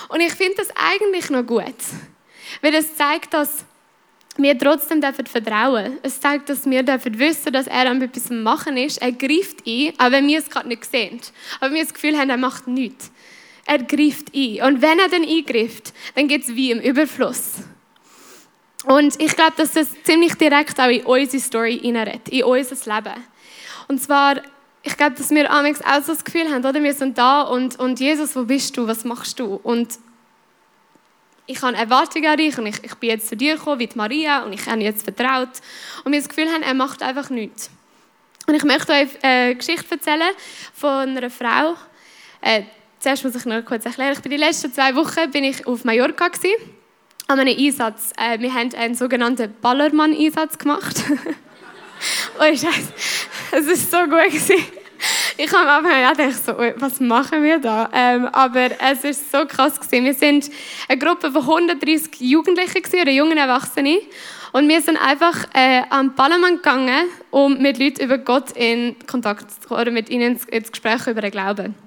Und 0.09 0.19
ich 0.19 0.33
finde 0.33 0.55
das 0.57 0.69
eigentlich 0.75 1.29
noch 1.29 1.45
gut, 1.45 1.75
weil 2.61 2.73
es 2.73 2.95
zeigt, 2.95 3.33
dass 3.33 3.65
wir 4.37 4.57
trotzdem 4.57 5.01
dürfen 5.01 5.25
vertrauen. 5.25 5.97
Es 6.03 6.19
zeigt, 6.19 6.49
dass 6.49 6.65
wir 6.65 6.83
dürfen 6.83 7.17
wissen, 7.19 7.51
dass 7.51 7.67
er 7.67 7.89
an 7.89 8.01
etwas 8.01 8.29
machen 8.29 8.77
ist. 8.77 9.01
Er 9.01 9.11
greift 9.11 9.65
ein, 9.65 9.93
auch 9.97 10.11
wenn 10.11 10.27
wir 10.27 10.39
es 10.39 10.49
gerade 10.49 10.67
nicht 10.67 10.85
sehen. 10.85 11.19
Aber 11.59 11.73
wir 11.73 11.83
das 11.83 11.93
Gefühl 11.93 12.17
haben, 12.17 12.29
er 12.29 12.37
macht 12.37 12.67
nichts 12.67 13.11
er 13.67 13.79
greift 13.79 14.33
ein. 14.33 14.61
Und 14.63 14.81
wenn 14.81 14.97
er 14.97 15.09
dann 15.09 15.23
eingreift, 15.23 15.93
dann 16.15 16.27
geht 16.27 16.43
es 16.43 16.55
wie 16.55 16.71
im 16.71 16.79
Überfluss. 16.79 17.55
Und 18.85 19.21
ich 19.21 19.35
glaube, 19.35 19.53
dass 19.57 19.73
das 19.73 19.89
ziemlich 20.03 20.35
direkt 20.35 20.79
auch 20.79 20.87
in 20.87 21.05
unsere 21.05 21.43
Story 21.43 21.77
hineinredet, 21.77 22.29
in 22.29 22.45
unser 22.45 22.95
Leben. 22.95 23.23
Und 23.89 24.01
zwar, 24.01 24.41
ich 24.83 24.95
glaube, 24.95 25.15
dass 25.17 25.29
wir 25.31 25.51
auch 25.51 26.01
so 26.01 26.13
das 26.13 26.23
Gefühl 26.23 26.49
haben, 26.49 26.65
oder? 26.65 26.81
wir 26.81 26.93
sind 26.93 27.17
da 27.17 27.41
und, 27.41 27.77
und 27.77 27.99
Jesus, 27.99 28.35
wo 28.37 28.43
bist 28.43 28.77
du, 28.77 28.87
was 28.87 29.03
machst 29.03 29.39
du? 29.39 29.55
Und 29.55 29.99
ich 31.45 31.61
habe 31.61 31.75
Erwartungen 31.75 32.27
an 32.27 32.37
dich 32.37 32.57
und 32.57 32.67
ich, 32.67 32.81
ich 32.83 32.95
bin 32.95 33.09
jetzt 33.09 33.27
zu 33.27 33.35
dir 33.35 33.55
gekommen, 33.55 33.79
wie 33.79 33.89
Maria, 33.95 34.43
und 34.43 34.53
ich 34.53 34.65
habe 34.65 34.81
jetzt 34.81 35.03
vertraut. 35.03 35.49
Und 36.05 36.13
wir 36.13 36.19
das 36.19 36.29
Gefühl 36.29 36.49
haben, 36.49 36.63
er 36.63 36.73
macht 36.73 37.03
einfach 37.03 37.29
nichts. 37.29 37.69
Und 38.47 38.55
ich 38.55 38.63
möchte 38.63 38.93
euch 38.93 39.09
eine 39.23 39.55
Geschichte 39.55 39.95
erzählen 39.95 40.31
von 40.73 41.17
einer 41.17 41.29
Frau, 41.29 41.75
äh, 42.39 42.63
Zuerst 42.99 43.23
muss 43.23 43.35
ich 43.35 43.45
noch 43.45 43.63
kurz 43.63 43.85
erklären. 43.85 44.13
Ich 44.13 44.21
bin 44.21 44.31
die 44.31 44.37
letzten 44.37 44.73
zwei 44.73 44.95
Wochen 44.95 45.29
bin 45.31 45.43
ich 45.43 45.67
auf 45.67 45.83
Mallorca 45.83 46.29
gewesen, 46.29 46.55
an 47.27 47.39
einem 47.39 47.55
Einsatz. 47.55 48.11
Äh, 48.17 48.39
wir 48.39 48.53
haben 48.53 48.73
einen 48.73 48.95
sogenannten 48.95 49.53
Ballermann-Einsatz 49.61 50.57
gemacht. 50.57 51.03
oh 52.39 52.43
Scheiße, 52.43 52.93
es 53.51 53.67
ist 53.67 53.91
so 53.91 53.99
gut 53.99 54.25
gewesen. 54.25 54.65
Ich 55.37 55.53
habe 55.53 55.69
am 55.69 55.85
Anfang 55.85 56.17
gedacht, 56.17 56.45
so, 56.45 56.53
was 56.81 56.99
machen 56.99 57.43
wir 57.43 57.59
da? 57.59 57.87
Ähm, 57.93 58.25
aber 58.25 58.69
es 58.81 59.03
ist 59.03 59.31
so 59.31 59.45
krass 59.45 59.79
gewesen. 59.79 60.05
Wir 60.05 60.13
sind 60.15 60.49
eine 60.89 60.97
Gruppe 60.97 61.31
von 61.31 61.43
130 61.43 62.19
Jugendlichen 62.19 62.81
gewesen, 62.81 63.01
oder 63.01 63.11
jungen 63.11 63.37
Erwachsenen. 63.37 63.99
Und 64.53 64.67
wir 64.67 64.81
sind 64.81 64.97
einfach 64.97 65.45
äh, 65.53 65.83
am 65.91 66.15
Ballermann 66.15 66.55
gegangen, 66.55 67.09
um 67.29 67.61
mit 67.61 67.77
Leuten 67.77 68.01
über 68.01 68.17
Gott 68.17 68.53
in 68.53 68.95
Kontakt 69.05 69.51
zu 69.51 69.67
kommen, 69.67 69.81
oder 69.81 69.91
mit 69.91 70.09
ihnen 70.09 70.39
ins 70.47 70.71
Gespräch 70.71 71.05
über 71.05 71.21
den 71.21 71.29
Glauben. 71.29 71.86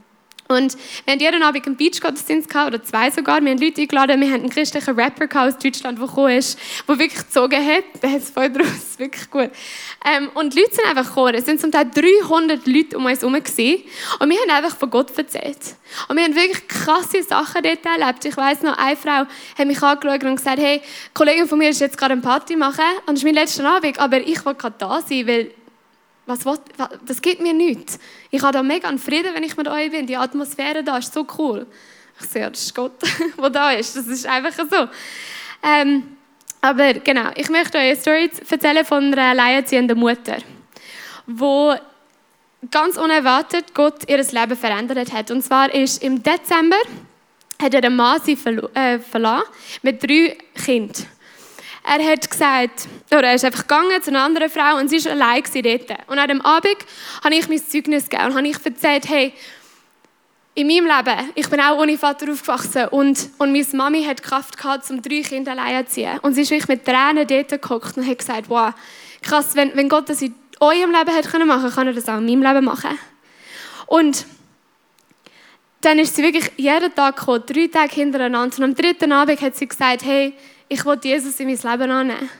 Und 0.50 0.76
wir 1.04 1.12
haben 1.12 1.20
jeden 1.20 1.42
Abend 1.44 1.64
einen 1.64 1.76
Beach-Gottesdienst 1.76 2.52
oder 2.52 2.82
zwei 2.82 3.08
sogar. 3.10 3.40
Wir 3.40 3.52
haben 3.52 3.58
Leute 3.58 3.82
eingeladen, 3.82 4.20
wir 4.20 4.26
haben 4.26 4.40
einen 4.40 4.50
christlichen 4.50 4.98
Rapper 4.98 5.46
aus 5.46 5.56
Deutschland, 5.58 6.00
der 6.00 6.08
gekommen 6.08 6.36
ist, 6.36 6.58
der 6.88 6.98
wirklich 6.98 7.24
gezogen 7.24 7.64
hat. 7.64 7.84
Der 8.02 8.10
hat 8.10 8.22
es 8.22 8.30
voll 8.30 8.50
draus, 8.50 8.66
wirklich 8.98 9.30
gut. 9.30 9.50
Ähm, 10.04 10.30
und 10.34 10.54
die 10.54 10.60
Leute 10.60 10.74
sind 10.74 10.86
einfach 10.86 11.06
gekommen. 11.06 11.34
Es 11.34 11.44
sind 11.44 11.60
zum 11.60 11.70
Teil 11.70 11.88
300 11.94 12.66
Leute 12.66 12.96
um 12.96 13.04
uns 13.04 13.20
herum 13.20 13.34
gewesen. 13.34 13.84
Und 14.18 14.28
wir 14.28 14.38
haben 14.38 14.50
einfach 14.50 14.76
von 14.76 14.90
Gott 14.90 15.16
erzählt. 15.16 15.76
Und 16.08 16.16
wir 16.16 16.24
haben 16.24 16.34
wirklich 16.34 16.66
krasse 16.66 17.22
Sachen 17.22 17.62
dort 17.62 17.84
erlebt. 17.84 18.24
Ich 18.24 18.36
weiss 18.36 18.62
noch, 18.62 18.76
eine 18.76 18.96
Frau 18.96 19.26
hat 19.58 19.66
mich 19.66 19.82
angeschaut 19.82 20.24
und 20.24 20.36
gesagt, 20.36 20.58
hey, 20.58 20.78
eine 20.78 20.82
Kollegin 21.14 21.46
von 21.46 21.58
mir 21.58 21.68
ist 21.68 21.80
jetzt 21.80 21.96
gerade 21.96 22.12
eine 22.12 22.22
Party 22.22 22.56
machen. 22.56 22.84
Und 23.06 23.14
das 23.14 23.18
ist 23.18 23.24
mein 23.24 23.34
letzter 23.34 23.68
Abend, 23.68 23.98
aber 24.00 24.18
ich 24.18 24.44
will 24.44 24.54
gerade 24.54 24.74
da 24.78 25.00
sein, 25.00 25.26
weil 25.26 25.50
was, 26.30 26.46
was, 26.46 26.60
das 27.04 27.20
gibt 27.20 27.40
mir 27.40 27.52
nichts. 27.52 27.98
Ich 28.30 28.42
habe 28.42 28.52
da 28.52 28.62
mega 28.62 28.88
Frieden, 28.96 29.34
wenn 29.34 29.42
ich 29.42 29.56
mit 29.56 29.68
euch 29.68 29.90
bin. 29.90 30.06
Die 30.06 30.16
Atmosphäre 30.16 30.82
da 30.82 30.98
ist 30.98 31.12
so 31.12 31.26
cool. 31.38 31.66
Ich 32.20 32.26
sehe, 32.26 32.48
das 32.50 32.62
ist 32.62 32.74
Gott, 32.74 32.92
der 33.38 33.50
da 33.50 33.72
ist. 33.72 33.96
Das 33.96 34.06
ist 34.06 34.26
einfach 34.26 34.52
so. 34.52 34.88
Ähm, 35.62 36.16
aber 36.60 36.94
genau, 36.94 37.30
ich 37.34 37.48
möchte 37.48 37.78
euch 37.78 37.84
eine 37.84 37.96
Story 37.96 38.30
erzählen 38.48 38.84
von 38.84 39.12
einer 39.12 39.30
alleinerziehenden 39.30 39.98
Mutter, 39.98 40.36
wo 41.26 41.74
ganz 42.70 42.96
unerwartet 42.96 43.74
Gott 43.74 44.08
ihr 44.08 44.18
Leben 44.18 44.56
verändert 44.56 45.12
hat. 45.12 45.30
Und 45.30 45.42
zwar 45.42 45.74
ist 45.74 46.02
im 46.02 46.22
Dezember 46.22 46.76
hat 47.60 47.74
er 47.74 47.84
einen 47.84 47.96
Mann 47.96 48.20
sie 48.24 48.38
äh, 48.74 48.98
verlassen 48.98 49.48
mit 49.82 50.02
drei 50.02 50.36
Kindern. 50.54 51.06
Er 51.82 52.04
hat 52.04 52.30
gesagt, 52.30 52.88
oder 53.10 53.28
er 53.28 53.34
ist 53.34 53.44
einfach 53.44 53.62
gegangen 53.62 54.02
zu 54.02 54.10
einer 54.10 54.22
anderen 54.22 54.50
Frau 54.50 54.76
und 54.76 54.88
sie 54.88 55.02
war 55.04 55.12
allein 55.12 55.42
dort. 55.42 56.08
Und 56.08 56.18
an 56.18 56.28
dem 56.28 56.40
Abend 56.42 56.76
habe 57.24 57.34
ich 57.34 57.48
mein 57.48 57.58
Zeugnis 57.58 58.08
gegeben 58.08 58.30
und 58.30 58.36
habe 58.36 58.48
ich 58.48 58.64
erzählt, 58.64 59.08
hey, 59.08 59.32
in 60.54 60.66
meinem 60.66 60.84
Leben, 60.84 61.30
ich 61.34 61.48
bin 61.48 61.60
auch 61.60 61.78
ohne 61.78 61.96
Vater 61.96 62.30
aufgewachsen 62.30 62.88
und, 62.88 63.30
und 63.38 63.52
meine 63.52 63.66
Mami 63.72 64.04
hat 64.04 64.22
Kraft 64.22 64.58
gehabt, 64.58 64.90
um 64.90 65.00
drei 65.00 65.22
Kinder 65.22 65.52
allein 65.52 65.86
zu 65.86 65.94
ziehen. 65.94 66.18
Und 66.22 66.34
sie 66.34 66.42
ist 66.42 66.50
wirklich 66.50 66.68
mit 66.68 66.84
Tränen 66.84 67.26
dort 67.26 67.48
geguckt 67.48 67.96
und 67.96 68.06
hat 68.06 68.18
gesagt, 68.18 68.48
wow, 68.48 68.72
krass, 69.22 69.54
wenn, 69.54 69.74
wenn 69.76 69.88
Gott 69.88 70.08
das 70.08 70.20
in 70.20 70.34
eurem 70.58 70.90
Leben 70.90 71.14
hätte 71.14 71.30
können 71.30 71.48
machen, 71.48 71.70
kann 71.70 71.86
er 71.86 71.92
das 71.92 72.08
auch 72.08 72.18
in 72.18 72.26
meinem 72.26 72.42
Leben 72.42 72.64
machen. 72.64 72.98
Und 73.86 74.26
dann 75.80 75.98
ist 75.98 76.14
sie 76.14 76.22
wirklich 76.22 76.50
jeden 76.56 76.94
Tag 76.94 77.16
gekommen, 77.16 77.42
drei 77.46 77.68
Tage 77.68 77.94
hintereinander. 77.94 78.58
Und 78.58 78.64
am 78.64 78.74
dritten 78.74 79.12
Abend 79.12 79.40
hat 79.40 79.56
sie 79.56 79.66
gesagt, 79.66 80.04
hey, 80.04 80.34
ich 80.70 80.84
will 80.86 80.98
Jesus 81.02 81.38
in 81.40 81.48
mein 81.48 81.56
Leben 81.56 81.90
annehmen. 81.90 82.30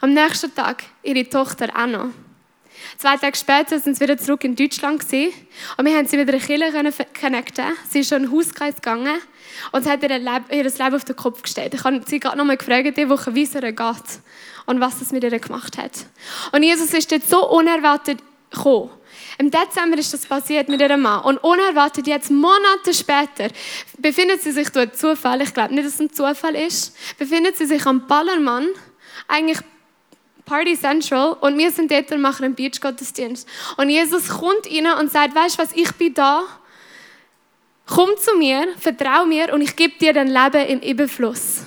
Am 0.00 0.12
nächsten 0.12 0.52
Tag 0.54 0.84
ihre 1.02 1.28
Tochter 1.28 1.68
auch 1.76 1.86
noch. 1.86 2.08
Zwei 2.96 3.16
Tage 3.18 3.36
später 3.36 3.78
sind 3.78 3.96
sie 3.96 4.00
wieder 4.02 4.16
zurück 4.16 4.44
in 4.44 4.56
Deutschland 4.56 5.02
und 5.02 5.84
wir 5.84 5.96
haben 5.96 6.06
sie 6.06 6.16
mit 6.16 6.28
einer 6.28 6.40
Kille 6.40 6.72
connecten. 7.18 7.66
Sie 7.88 8.00
ist 8.00 8.08
schon 8.08 8.24
in 8.24 8.30
den 8.30 8.36
Hauskreis 8.36 8.76
gegangen 8.76 9.18
und 9.72 9.84
sie 9.84 9.90
hat 9.90 10.02
ihr 10.02 10.08
Leben, 10.08 10.44
ihr 10.50 10.64
Leben 10.64 10.94
auf 10.94 11.04
den 11.04 11.16
Kopf 11.16 11.42
gestellt. 11.42 11.74
Ich 11.74 11.84
habe 11.84 12.00
sie 12.06 12.18
gerade 12.18 12.38
noch 12.38 12.46
mal 12.46 12.56
gefragt, 12.56 12.96
diese 12.96 13.10
Woche, 13.10 13.34
wie 13.34 13.42
es 13.42 13.54
ihr 13.54 13.60
geht 13.60 14.20
und 14.64 14.80
was 14.80 15.02
es 15.02 15.12
mit 15.12 15.24
ihr 15.24 15.38
gemacht 15.38 15.76
hat. 15.76 16.06
Und 16.52 16.62
Jesus 16.62 16.94
ist 16.94 17.12
dort 17.12 17.28
so 17.28 17.46
unerwartet 17.50 18.18
gekommen. 18.50 18.90
Im 19.38 19.50
Dezember 19.50 19.98
ist 19.98 20.14
das 20.14 20.24
passiert 20.24 20.68
mit 20.68 20.80
ihrem 20.80 21.02
Mann. 21.02 21.22
Und 21.22 21.38
unerwartet, 21.38 22.06
jetzt 22.06 22.30
Monate 22.30 22.94
später, 22.94 23.48
befindet 23.98 24.42
sie 24.42 24.52
sich 24.52 24.70
dort 24.70 24.96
Zufall, 24.96 25.42
ich 25.42 25.52
glaube 25.52 25.74
nicht, 25.74 25.86
dass 25.86 25.94
es 25.94 26.00
ein 26.00 26.12
Zufall 26.12 26.54
ist, 26.54 26.96
befindet 27.18 27.56
sie 27.56 27.66
sich 27.66 27.84
am 27.84 28.06
Ballermann, 28.06 28.66
eigentlich 29.28 29.58
Party 30.46 30.78
Central, 30.78 31.36
und 31.40 31.58
wir 31.58 31.70
sind 31.70 31.90
dort 31.90 32.10
und 32.12 32.20
machen 32.20 32.44
einen 32.44 32.54
Beach-Gottesdienst. 32.54 33.46
Und 33.76 33.90
Jesus 33.90 34.28
kommt 34.28 34.66
rein 34.70 34.86
und 35.00 35.10
sagt, 35.10 35.34
weißt 35.34 35.58
du 35.58 35.62
was, 35.62 35.72
ich 35.74 35.92
bin 35.92 36.14
da, 36.14 36.44
komm 37.86 38.10
zu 38.16 38.36
mir, 38.36 38.68
vertrau 38.78 39.26
mir 39.26 39.52
und 39.52 39.60
ich 39.60 39.76
gebe 39.76 39.98
dir 39.98 40.12
dein 40.12 40.28
Leben 40.28 40.66
im 40.66 40.80
Überfluss. 40.80 41.62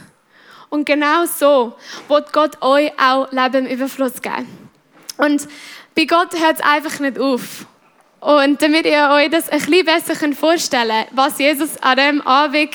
Und 0.69 0.85
genau 0.85 1.25
so 1.25 1.73
wird 2.07 2.31
Gott 2.31 2.61
euch 2.61 2.91
auch 2.99 3.31
Leben 3.31 3.65
im 3.65 3.77
Überfluss 3.77 4.21
geben. 4.21 4.47
Und 5.17 5.47
bei 5.99 6.05
Gott 6.05 6.33
hört 6.39 6.59
es 6.59 6.61
einfach 6.61 7.01
nicht 7.01 7.19
auf. 7.19 7.65
Und 8.21 8.61
damit 8.61 8.85
ihr 8.85 9.09
euch 9.11 9.29
das 9.29 9.49
ein 9.49 9.59
bisschen 9.59 9.85
besser 9.85 10.33
vorstellen 10.33 10.87
könnt, 10.87 11.09
was 11.11 11.37
Jesus 11.37 11.71
an 11.81 11.97
dem 11.97 12.21
Abend 12.21 12.73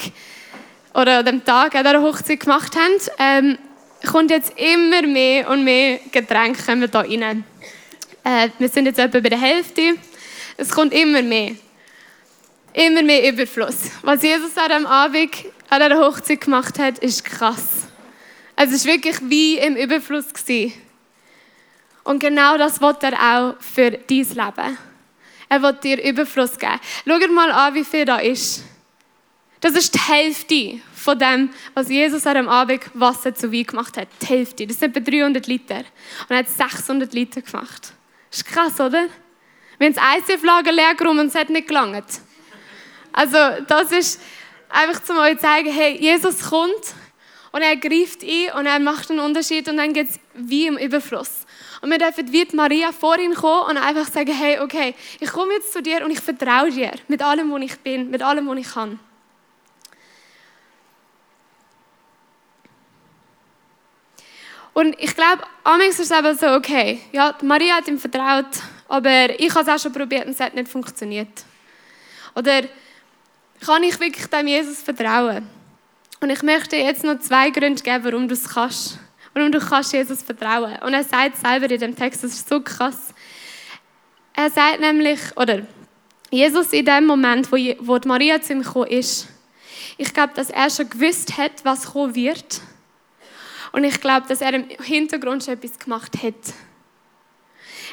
oder 0.92 1.20
an 1.20 1.24
dem 1.24 1.42
Tag 1.42 1.74
an 1.74 1.84
der 1.84 2.02
Hochzeit 2.02 2.40
gemacht 2.40 2.76
hat, 2.76 3.10
ähm, 3.18 3.56
kommt 4.06 4.30
jetzt 4.30 4.52
immer 4.58 5.00
mehr 5.06 5.48
und 5.48 5.64
mehr 5.64 6.00
Getränke 6.12 6.86
da 6.86 7.00
rein. 7.00 7.44
Äh, 8.24 8.50
wir 8.58 8.68
sind 8.68 8.84
jetzt 8.84 8.98
etwa 8.98 9.20
bei 9.20 9.30
der 9.30 9.40
Hälfte. 9.40 9.94
Es 10.58 10.68
kommt 10.68 10.92
immer 10.92 11.22
mehr. 11.22 11.52
Immer 12.74 13.02
mehr 13.02 13.32
Überfluss. 13.32 13.90
Was 14.02 14.22
Jesus 14.22 14.54
an 14.58 14.68
dem 14.68 14.86
Abend 14.86 15.30
an 15.70 15.80
der 15.80 15.98
Hochzeit 15.98 16.42
gemacht 16.42 16.78
hat, 16.78 16.98
ist 16.98 17.24
krass. 17.24 17.86
Also 18.54 18.74
es 18.74 18.86
war 18.86 18.92
wirklich 18.92 19.16
wie 19.22 19.56
im 19.56 19.76
Überfluss. 19.76 20.26
Gewesen. 20.34 20.83
Und 22.04 22.18
genau 22.20 22.56
das 22.58 22.80
wird 22.80 23.02
er 23.02 23.14
auch 23.14 23.54
für 23.60 23.90
dein 23.90 24.18
Leben. 24.18 24.78
Er 25.48 25.62
wird 25.62 25.84
dir 25.84 26.02
Überfluss 26.02 26.58
geben. 26.58 26.80
Schau 27.06 27.32
mal 27.32 27.50
an, 27.50 27.74
wie 27.74 27.84
viel 27.84 28.04
da 28.04 28.18
ist. 28.18 28.64
Das 29.60 29.72
ist 29.72 29.94
die 29.94 30.00
Hälfte 30.00 30.80
von 30.94 31.18
dem, 31.18 31.50
was 31.72 31.88
Jesus 31.88 32.26
an 32.26 32.34
dem 32.34 32.48
Abend 32.48 32.82
Wasser 32.92 33.34
zu 33.34 33.50
Wein 33.50 33.64
gemacht 33.64 33.96
hat. 33.96 34.08
Die 34.20 34.26
Hälfte. 34.26 34.66
Das 34.66 34.78
sind 34.78 34.96
etwa 34.96 35.10
300 35.10 35.46
Liter. 35.46 35.78
Und 35.78 36.30
er 36.30 36.38
hat 36.38 36.48
600 36.48 37.14
Liter 37.14 37.40
gemacht. 37.40 37.92
Das 38.30 38.40
ist 38.40 38.46
krass, 38.46 38.78
oder? 38.80 39.06
Wir 39.78 39.86
haben 39.86 39.94
das 39.94 40.04
ICF-Lager 40.18 40.72
leer 40.72 40.94
geräumt 40.94 41.20
und 41.20 41.26
es 41.28 41.34
hat 41.34 41.48
nicht 41.48 41.68
gelangt. 41.68 42.04
Also, 43.12 43.38
das 43.66 43.92
ist 43.92 44.20
einfach 44.68 45.02
zum 45.02 45.16
euch 45.18 45.38
zeigen, 45.38 45.72
hey, 45.72 45.96
Jesus 45.98 46.50
kommt 46.50 46.94
und 47.52 47.62
er 47.62 47.76
greift 47.76 48.22
ein 48.22 48.58
und 48.58 48.66
er 48.66 48.80
macht 48.80 49.10
einen 49.10 49.20
Unterschied 49.20 49.68
und 49.68 49.76
dann 49.76 49.92
geht 49.92 50.10
es 50.10 50.20
wie 50.34 50.66
im 50.66 50.76
Überfluss. 50.76 51.43
Und 51.84 51.90
wir 51.90 51.98
dürfen 51.98 52.32
wie 52.32 52.48
Maria 52.56 52.92
vor 52.92 53.18
ihn 53.18 53.34
kommen 53.34 53.68
und 53.68 53.76
einfach 53.76 54.10
sagen, 54.10 54.32
hey, 54.32 54.58
okay, 54.58 54.94
ich 55.20 55.30
komme 55.30 55.52
jetzt 55.52 55.70
zu 55.70 55.82
dir 55.82 56.02
und 56.02 56.10
ich 56.10 56.18
vertraue 56.18 56.70
dir 56.70 56.92
mit 57.08 57.20
allem, 57.20 57.50
wo 57.50 57.58
ich 57.58 57.78
bin, 57.80 58.08
mit 58.08 58.22
allem, 58.22 58.48
was 58.48 58.56
ich 58.56 58.72
kann. 58.72 58.98
Und 64.72 64.98
ich 64.98 65.14
glaube, 65.14 65.42
amigs 65.62 65.98
ist 65.98 66.10
es 66.10 66.18
eben 66.18 66.34
so, 66.38 66.54
okay, 66.54 67.00
ja, 67.12 67.36
Maria 67.42 67.74
hat 67.74 67.86
ihm 67.86 67.98
vertraut, 67.98 68.46
aber 68.88 69.38
ich 69.38 69.54
habe 69.54 69.60
es 69.60 69.68
auch 69.68 69.78
schon 69.78 69.92
probiert 69.92 70.24
und 70.24 70.32
es 70.32 70.40
hat 70.40 70.54
nicht 70.54 70.68
funktioniert. 70.68 71.44
Oder 72.34 72.62
kann 73.60 73.82
ich 73.82 74.00
wirklich 74.00 74.26
dem 74.28 74.46
Jesus 74.46 74.80
vertrauen? 74.80 75.46
Und 76.20 76.30
ich 76.30 76.42
möchte 76.42 76.76
jetzt 76.76 77.04
noch 77.04 77.18
zwei 77.18 77.50
Gründe 77.50 77.82
geben, 77.82 78.04
warum 78.04 78.26
du 78.26 78.32
es 78.32 78.48
kannst 78.48 78.98
und 79.42 79.52
du 79.52 79.58
kannst 79.58 79.92
Jesus 79.92 80.22
vertrauen. 80.22 80.76
Und 80.82 80.94
er 80.94 81.04
sagt 81.04 81.38
selber 81.38 81.70
in 81.70 81.80
dem 81.80 81.96
Text, 81.96 82.22
das 82.22 82.32
ist 82.32 82.48
so 82.48 82.60
krass. 82.60 83.12
Er 84.34 84.50
sagt 84.50 84.80
nämlich, 84.80 85.20
oder 85.36 85.62
Jesus 86.30 86.72
in 86.72 86.84
dem 86.84 87.06
Moment, 87.06 87.50
wo, 87.50 87.56
wo 87.80 87.98
Maria 88.06 88.40
zu 88.40 88.52
ihm 88.52 88.62
gekommen 88.62 88.88
ist, 88.88 89.28
ich 89.96 90.12
glaube, 90.12 90.34
dass 90.34 90.50
er 90.50 90.70
schon 90.70 90.88
gewusst 90.88 91.36
hat, 91.36 91.64
was 91.64 91.92
kommen 91.92 92.14
wird. 92.14 92.60
Und 93.72 93.84
ich 93.84 94.00
glaube, 94.00 94.26
dass 94.28 94.40
er 94.40 94.54
im 94.54 94.68
Hintergrund 94.82 95.44
schon 95.44 95.54
etwas 95.54 95.78
gemacht 95.78 96.22
hat. 96.22 96.34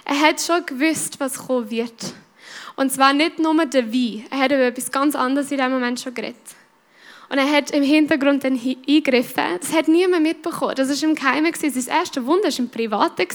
Er 0.05 0.19
hat 0.19 0.41
schon 0.41 0.65
gewusst, 0.65 1.19
was 1.19 1.37
kommen 1.47 1.69
wird. 1.69 2.13
Und 2.75 2.91
zwar 2.91 3.13
nicht 3.13 3.39
nur 3.39 3.65
der 3.65 3.91
Wein. 3.93 4.25
Er 4.31 4.39
hat 4.39 4.51
über 4.51 4.65
etwas 4.65 4.91
ganz 4.91 5.15
anderes 5.15 5.51
in 5.51 5.57
dem 5.57 5.71
Moment 5.71 5.99
schon 5.99 6.13
geredet. 6.13 6.37
Und 7.31 7.37
er 7.37 7.49
hat 7.49 7.71
im 7.71 7.81
Hintergrund 7.81 8.43
dann 8.43 8.59
eingegriffen. 8.59 9.57
Das 9.61 9.71
hat 9.71 9.87
niemand 9.87 10.21
mitbekommen. 10.21 10.75
Das 10.75 10.89
war 10.89 11.09
im 11.09 11.15
Geheimen. 11.15 11.53
Sein 11.53 11.87
erste 11.87 12.25
Wunder 12.25 12.49
war 12.49 12.59
im 12.59 12.67
Privaten. 12.67 13.25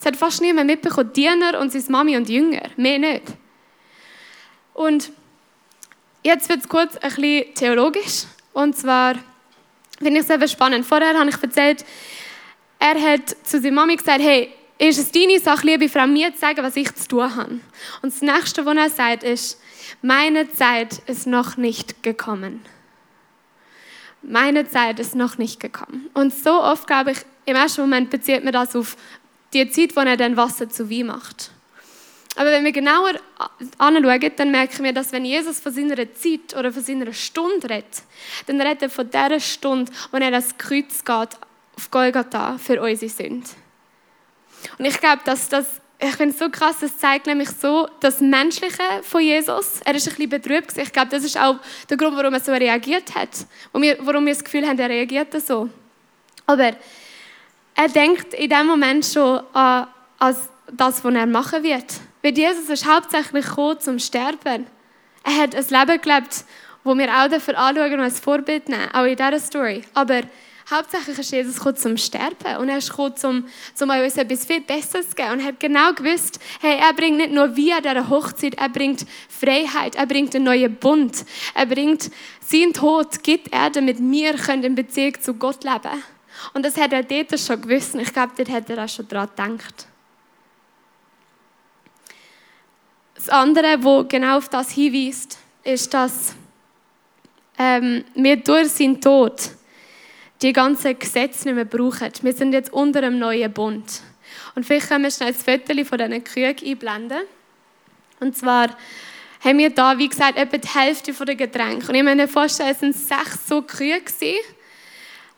Es 0.00 0.04
hat 0.04 0.16
fast 0.16 0.42
niemand 0.42 0.66
mitbekommen. 0.66 1.12
Diener 1.12 1.60
und 1.60 1.70
seine 1.70 1.84
Mami 1.90 2.16
und 2.16 2.28
Jünger. 2.28 2.62
Mehr 2.76 2.98
nicht. 2.98 3.22
Und 4.74 5.12
jetzt 6.24 6.48
wird 6.48 6.62
es 6.62 6.68
kurz 6.68 6.96
ein 6.96 7.14
bisschen 7.14 7.54
theologisch. 7.54 8.24
Und 8.52 8.76
zwar 8.76 9.14
finde 9.98 10.18
ich 10.18 10.26
es 10.26 10.30
eben 10.30 10.48
spannend. 10.48 10.84
Vorher 10.84 11.16
habe 11.16 11.30
ich 11.30 11.40
erzählt, 11.40 11.84
er 12.80 13.00
hat 13.00 13.28
zu 13.44 13.60
seiner 13.60 13.76
Mami 13.76 13.94
gesagt, 13.94 14.22
hey, 14.22 14.52
ist 14.76 14.98
es 14.98 15.12
deine 15.12 15.38
Sache, 15.38 15.64
liebe 15.64 15.88
Frau, 15.88 16.08
mir 16.08 16.34
zu 16.34 16.40
sagen, 16.40 16.64
was 16.64 16.74
ich 16.74 16.92
zu 16.96 17.06
tun 17.06 17.36
habe. 17.36 17.60
Und 18.02 18.12
das 18.12 18.22
Nächste, 18.22 18.66
was 18.66 18.76
er 18.76 18.90
sagt, 18.90 19.22
ist, 19.22 19.60
meine 20.02 20.50
Zeit 20.50 20.98
ist 21.06 21.28
noch 21.28 21.56
nicht 21.56 22.02
gekommen 22.02 22.60
meine 24.22 24.68
Zeit 24.68 24.98
ist 25.00 25.14
noch 25.14 25.38
nicht 25.38 25.60
gekommen. 25.60 26.10
Und 26.14 26.34
so 26.34 26.62
oft, 26.62 26.86
glaube 26.86 27.12
ich, 27.12 27.18
im 27.46 27.56
ersten 27.56 27.82
Moment 27.82 28.10
bezieht 28.10 28.44
man 28.44 28.52
das 28.52 28.76
auf 28.76 28.96
die 29.52 29.68
Zeit, 29.70 29.96
wo 29.96 30.00
er 30.00 30.16
dann 30.16 30.36
Wasser 30.36 30.68
zu 30.68 30.90
Wein 30.90 31.06
macht. 31.06 31.50
Aber 32.36 32.52
wenn 32.52 32.64
wir 32.64 32.72
genauer 32.72 33.14
anschauen, 33.78 34.32
dann 34.36 34.50
merken 34.50 34.84
wir, 34.84 34.92
dass 34.92 35.10
wenn 35.10 35.24
Jesus 35.24 35.58
von 35.58 35.72
seiner 35.72 35.96
Zeit 36.14 36.56
oder 36.56 36.72
von 36.72 36.82
seiner 36.82 37.12
Stunde 37.12 37.68
redet, 37.68 38.02
dann 38.46 38.60
redet 38.60 38.82
er 38.82 38.90
von 38.90 39.10
der 39.10 39.40
Stunde, 39.40 39.90
wo 40.12 40.18
er 40.18 40.30
das 40.30 40.56
Kreuz 40.56 41.04
geht 41.04 41.30
auf 41.76 41.90
Golgatha 41.90 42.58
für 42.58 42.80
unsere 42.80 43.10
Sünden. 43.10 43.50
Und 44.78 44.84
ich 44.84 45.00
glaube, 45.00 45.22
dass 45.24 45.48
das 45.48 45.66
ich 46.00 46.14
finde 46.14 46.32
es 46.32 46.38
so 46.38 46.48
krass, 46.48 46.80
es 46.82 46.96
zeigt 46.96 47.26
nämlich 47.26 47.50
so 47.50 47.88
das 47.98 48.20
Menschliche 48.20 48.82
von 49.02 49.20
Jesus. 49.20 49.80
Er 49.84 49.96
ist 49.96 50.06
ein 50.06 50.14
bisschen 50.14 50.30
betrübt. 50.30 50.78
Ich 50.78 50.92
glaube, 50.92 51.08
das 51.10 51.24
ist 51.24 51.36
auch 51.36 51.56
der 51.90 51.96
Grund, 51.96 52.16
warum 52.16 52.34
er 52.34 52.40
so 52.40 52.52
reagiert 52.52 53.14
hat. 53.16 53.30
Und 53.72 53.82
wir, 53.82 53.98
warum 54.02 54.24
wir 54.24 54.32
das 54.32 54.44
Gefühl 54.44 54.66
haben, 54.66 54.78
er 54.78 54.88
reagiert 54.88 55.34
so. 55.42 55.68
Aber 56.46 56.72
er 57.74 57.88
denkt 57.88 58.32
in 58.34 58.48
dem 58.48 58.66
Moment 58.66 59.04
schon 59.06 59.40
an, 59.52 59.88
an 60.18 60.36
das, 60.72 61.02
was 61.04 61.14
er 61.14 61.26
machen 61.26 61.64
wird. 61.64 61.94
Weil 62.22 62.36
Jesus 62.36 62.68
ist 62.68 62.86
hauptsächlich 62.86 63.46
gekommen, 63.46 63.80
zum 63.80 63.98
Sterben. 63.98 64.66
Er 65.24 65.36
hat 65.36 65.54
ein 65.54 65.64
Leben 65.68 66.00
gelebt, 66.00 66.44
wo 66.84 66.96
wir 66.96 67.08
auch 67.08 67.28
dafür 67.28 67.58
anschauen 67.58 67.94
und 67.94 68.00
als 68.00 68.20
Vorbild 68.20 68.68
nehmen, 68.68 68.88
auch 68.92 69.04
in 69.04 69.16
dieser 69.16 69.40
Story. 69.40 69.82
Aber 69.94 70.22
Hauptsächlich 70.70 71.18
ist 71.18 71.30
Jesus 71.30 71.54
gekommen 71.56 71.76
zum 71.76 71.96
Sterben 71.96 72.58
und 72.58 72.68
er 72.68 72.76
ist 72.76 72.90
gekommen, 72.90 73.14
um, 73.22 73.44
um 73.80 73.90
uns 73.90 74.16
etwas 74.18 74.44
viel 74.44 74.60
Besseres 74.60 75.08
zu 75.08 75.14
geben. 75.14 75.32
Und 75.32 75.40
er 75.40 75.46
hat 75.46 75.60
genau 75.60 75.94
gewusst, 75.94 76.38
hey, 76.60 76.78
er 76.78 76.92
bringt 76.92 77.16
nicht 77.16 77.32
nur 77.32 77.56
wie 77.56 77.72
an 77.72 77.82
dieser 77.82 78.10
Hochzeit, 78.10 78.54
er 78.58 78.68
bringt 78.68 79.06
Freiheit, 79.30 79.94
er 79.94 80.04
bringt 80.04 80.34
einen 80.34 80.44
neuen 80.44 80.76
Bund, 80.76 81.24
er 81.54 81.64
bringt 81.64 82.10
seinen 82.46 82.74
Tod, 82.74 83.22
gibt 83.22 83.50
er, 83.50 83.70
damit 83.70 83.98
wir 83.98 84.34
können 84.34 84.62
in 84.62 84.74
Beziehung 84.74 85.18
zu 85.18 85.32
Gott 85.32 85.64
leben 85.64 86.02
Und 86.52 86.66
das 86.66 86.76
hat 86.76 86.92
er 86.92 87.02
dort 87.02 87.40
schon 87.40 87.62
gewusst 87.62 87.94
und 87.94 88.00
ich 88.00 88.12
glaube, 88.12 88.32
dort 88.36 88.50
hat 88.50 88.68
er 88.68 88.84
auch 88.84 88.88
schon 88.90 89.08
daran 89.08 89.28
gedacht. 89.56 89.86
Das 93.14 93.30
andere, 93.30 93.82
wo 93.82 94.04
genau 94.04 94.36
auf 94.36 94.50
das 94.50 94.70
hinweist, 94.72 95.38
ist, 95.64 95.94
dass 95.94 96.34
ähm, 97.58 98.04
wir 98.14 98.36
durch 98.36 98.68
seinen 98.68 99.00
Tod 99.00 99.57
die 100.42 100.52
ganzen 100.52 100.98
Gesetze 100.98 101.48
nicht 101.48 101.54
mehr 101.54 101.64
brauchen. 101.64 102.10
Wir 102.22 102.32
sind 102.32 102.52
jetzt 102.52 102.72
unter 102.72 103.00
einem 103.00 103.18
neuen 103.18 103.52
Bund. 103.52 104.02
Und 104.54 104.64
vielleicht 104.64 104.88
können 104.88 105.04
wir 105.04 105.10
schnell 105.10 105.28
ein 105.28 105.34
Foto 105.34 105.84
von 105.84 105.98
diesen 105.98 106.24
Kühen 106.24 106.56
einblenden. 106.64 107.22
Und 108.20 108.36
zwar 108.36 108.68
haben 109.40 109.58
wir 109.58 109.70
da, 109.70 109.98
wie 109.98 110.08
gesagt, 110.08 110.36
etwa 110.36 110.58
die 110.58 110.68
Hälfte 110.68 111.12
der 111.12 111.36
Getränke. 111.36 111.88
Und 111.88 111.94
ich 111.94 112.02
mir 112.02 112.28
vorstellen, 112.28 112.70
es 112.70 112.82
waren 112.82 112.92
sechs 112.92 113.46
so 113.48 113.62
Kühe. 113.62 114.00
Gewesen. 114.00 114.38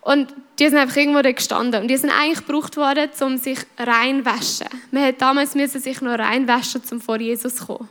Und 0.02 0.34
die 0.58 0.68
sind 0.68 0.78
einfach 0.78 0.96
irgendwo 0.96 1.20
da 1.20 1.32
gestanden. 1.32 1.82
Und 1.82 1.88
die 1.88 1.96
sind 1.96 2.10
eigentlich 2.10 2.46
gebraucht 2.46 2.76
worden, 2.76 3.10
um 3.20 3.36
sich 3.36 3.58
reinwaschen. 3.78 4.68
Man 4.90 5.04
hat 5.04 5.20
damals 5.20 5.54
müssen 5.54 5.80
sich 5.80 6.00
noch 6.00 6.18
reinwaschen, 6.18 6.82
um 6.90 7.00
vor 7.00 7.18
Jesus 7.18 7.56
zu 7.56 7.66
kommen. 7.66 7.88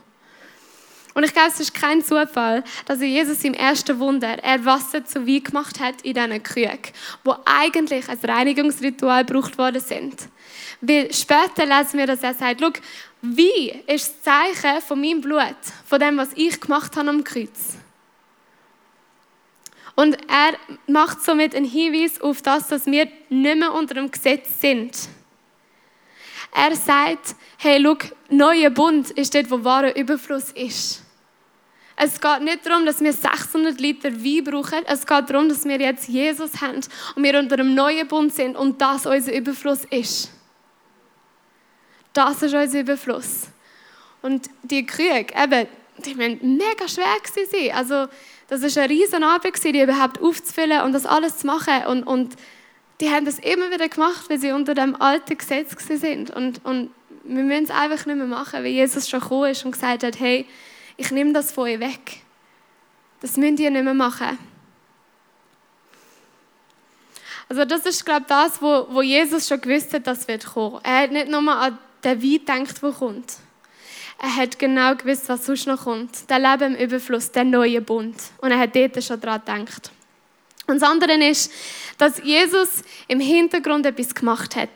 Und 1.14 1.24
ich 1.24 1.32
glaube, 1.32 1.48
es 1.48 1.60
ist 1.60 1.74
kein 1.74 2.02
Zufall, 2.02 2.62
dass 2.86 3.00
Jesus 3.00 3.42
im 3.44 3.54
ersten 3.54 3.98
Wunder 3.98 4.38
er 4.42 4.64
Wasser 4.64 5.04
zu 5.04 5.26
Wein 5.26 5.42
gemacht 5.42 5.80
hat 5.80 6.02
in 6.02 6.14
diesen 6.14 6.42
Krügen, 6.42 6.78
wo 7.24 7.34
eigentlich 7.44 8.08
als 8.08 8.22
Reinigungsritual 8.22 9.24
gebraucht 9.24 9.58
worden 9.58 9.80
sind. 9.80 10.28
Weil 10.80 11.12
später 11.12 11.66
lesen 11.66 11.98
wir, 11.98 12.06
dass 12.06 12.22
er 12.22 12.34
sagt, 12.34 12.60
schau, 12.60 12.70
Wein 13.22 13.82
ist 13.86 14.14
das 14.14 14.22
Zeichen 14.22 14.80
von 14.80 15.00
meinem 15.00 15.20
Blut, 15.20 15.56
von 15.84 16.00
dem, 16.00 16.16
was 16.16 16.30
ich 16.36 16.60
gemacht 16.60 16.96
habe 16.96 17.10
am 17.10 17.24
Kreuz. 17.24 17.76
Und 19.94 20.16
er 20.28 20.54
macht 20.86 21.22
somit 21.22 21.54
einen 21.54 21.66
Hinweis 21.66 22.20
auf 22.22 22.40
das, 22.40 22.68
dass 22.68 22.86
wir 22.86 23.06
nicht 23.28 23.56
mehr 23.58 23.74
unter 23.74 23.94
dem 23.94 24.10
Gesetz 24.10 24.60
sind. 24.60 24.96
Er 26.52 26.74
sagt, 26.74 27.36
hey, 27.58 27.80
schau, 27.82 27.96
neuer 28.28 28.70
Bund 28.70 29.10
ist 29.10 29.34
dort, 29.34 29.50
wo 29.50 29.62
wahrer 29.62 29.96
Überfluss 29.96 30.50
ist. 30.52 31.02
Es 32.02 32.18
geht 32.18 32.40
nicht 32.40 32.64
darum, 32.64 32.86
dass 32.86 33.00
wir 33.00 33.12
600 33.12 33.78
Liter 33.78 34.10
Wein 34.10 34.44
brauchen. 34.44 34.78
Es 34.86 35.06
geht 35.06 35.28
darum, 35.28 35.50
dass 35.50 35.66
wir 35.66 35.78
jetzt 35.78 36.08
Jesus 36.08 36.60
haben 36.62 36.80
und 37.14 37.22
wir 37.22 37.38
unter 37.38 37.56
einem 37.56 37.74
neuen 37.74 38.08
Bund 38.08 38.32
sind 38.32 38.56
und 38.56 38.80
das 38.80 39.04
unser 39.04 39.34
Überfluss 39.34 39.84
ist. 39.90 40.30
Das 42.14 42.42
ist 42.42 42.54
unser 42.54 42.80
Überfluss. 42.80 43.48
Und 44.22 44.48
die 44.62 44.84
Krüge, 44.86 45.26
eben, 45.42 45.68
die 45.98 46.18
waren 46.18 46.38
mega 46.56 46.88
schwer 46.88 47.16
gewesen. 47.22 47.72
Also, 47.74 48.08
das 48.48 48.62
war 48.62 48.82
eine 48.82 48.92
riesen 48.92 49.22
Arbeit, 49.22 49.62
die 49.62 49.80
überhaupt 49.80 50.20
aufzufüllen 50.22 50.80
und 50.82 50.92
das 50.92 51.06
alles 51.06 51.38
zu 51.38 51.46
machen. 51.46 51.84
Und, 51.86 52.04
und 52.04 52.34
die 53.00 53.10
haben 53.10 53.24
das 53.24 53.38
immer 53.38 53.70
wieder 53.70 53.88
gemacht, 53.88 54.28
weil 54.28 54.38
sie 54.38 54.52
unter 54.52 54.74
dem 54.74 55.00
alten 55.00 55.36
Gesetz 55.36 55.74
sind. 55.88 56.30
Und, 56.30 56.64
und 56.64 56.90
wir 57.24 57.42
müssen 57.42 57.64
es 57.64 57.70
einfach 57.70 58.06
nicht 58.06 58.16
mehr 58.16 58.26
machen, 58.26 58.62
weil 58.62 58.66
Jesus 58.66 59.08
schon 59.08 59.20
gekommen 59.20 59.50
ist 59.50 59.64
und 59.64 59.72
gesagt 59.72 60.02
hat, 60.02 60.20
hey, 60.20 60.46
ich 60.96 61.10
nehme 61.10 61.32
das 61.32 61.52
von 61.52 61.64
euch 61.64 61.80
weg. 61.80 62.18
Das 63.20 63.36
müsst 63.36 63.60
ihr 63.60 63.70
nicht 63.70 63.84
mehr 63.84 63.94
machen. 63.94 64.38
Also 67.48 67.64
das 67.64 67.84
ist, 67.84 68.04
glaube 68.04 68.22
ich, 68.22 68.26
das, 68.28 68.62
wo, 68.62 68.86
wo 68.90 69.02
Jesus 69.02 69.48
schon 69.48 69.60
gewusst 69.60 69.92
hat, 69.92 70.06
dass 70.06 70.28
wird 70.28 70.46
kommen. 70.46 70.80
Er 70.84 71.02
hat 71.02 71.10
nicht 71.10 71.28
nur 71.28 71.48
an 71.50 71.78
den 72.04 72.22
Wein 72.22 72.30
gedacht, 72.30 72.82
der 72.82 72.92
kommt. 72.92 73.36
Er 74.22 74.36
hat 74.36 74.58
genau 74.58 74.94
gewusst, 74.94 75.28
was 75.28 75.46
sonst 75.46 75.66
noch 75.66 75.84
kommt. 75.84 76.28
Der 76.28 76.38
Leben 76.38 76.74
im 76.74 76.84
Überfluss, 76.84 77.32
der 77.32 77.44
neue 77.44 77.80
Bund. 77.80 78.16
Und 78.38 78.50
er 78.50 78.58
hat 78.58 78.76
dort 78.76 79.02
schon 79.02 79.20
daran 79.20 79.64
gedacht. 79.64 79.90
Und 80.70 80.80
das 80.80 80.88
andere 80.88 81.12
ist, 81.24 81.52
dass 81.98 82.22
Jesus 82.22 82.82
im 83.08 83.20
Hintergrund 83.20 83.86
etwas 83.86 84.14
gemacht 84.14 84.56
hat. 84.56 84.70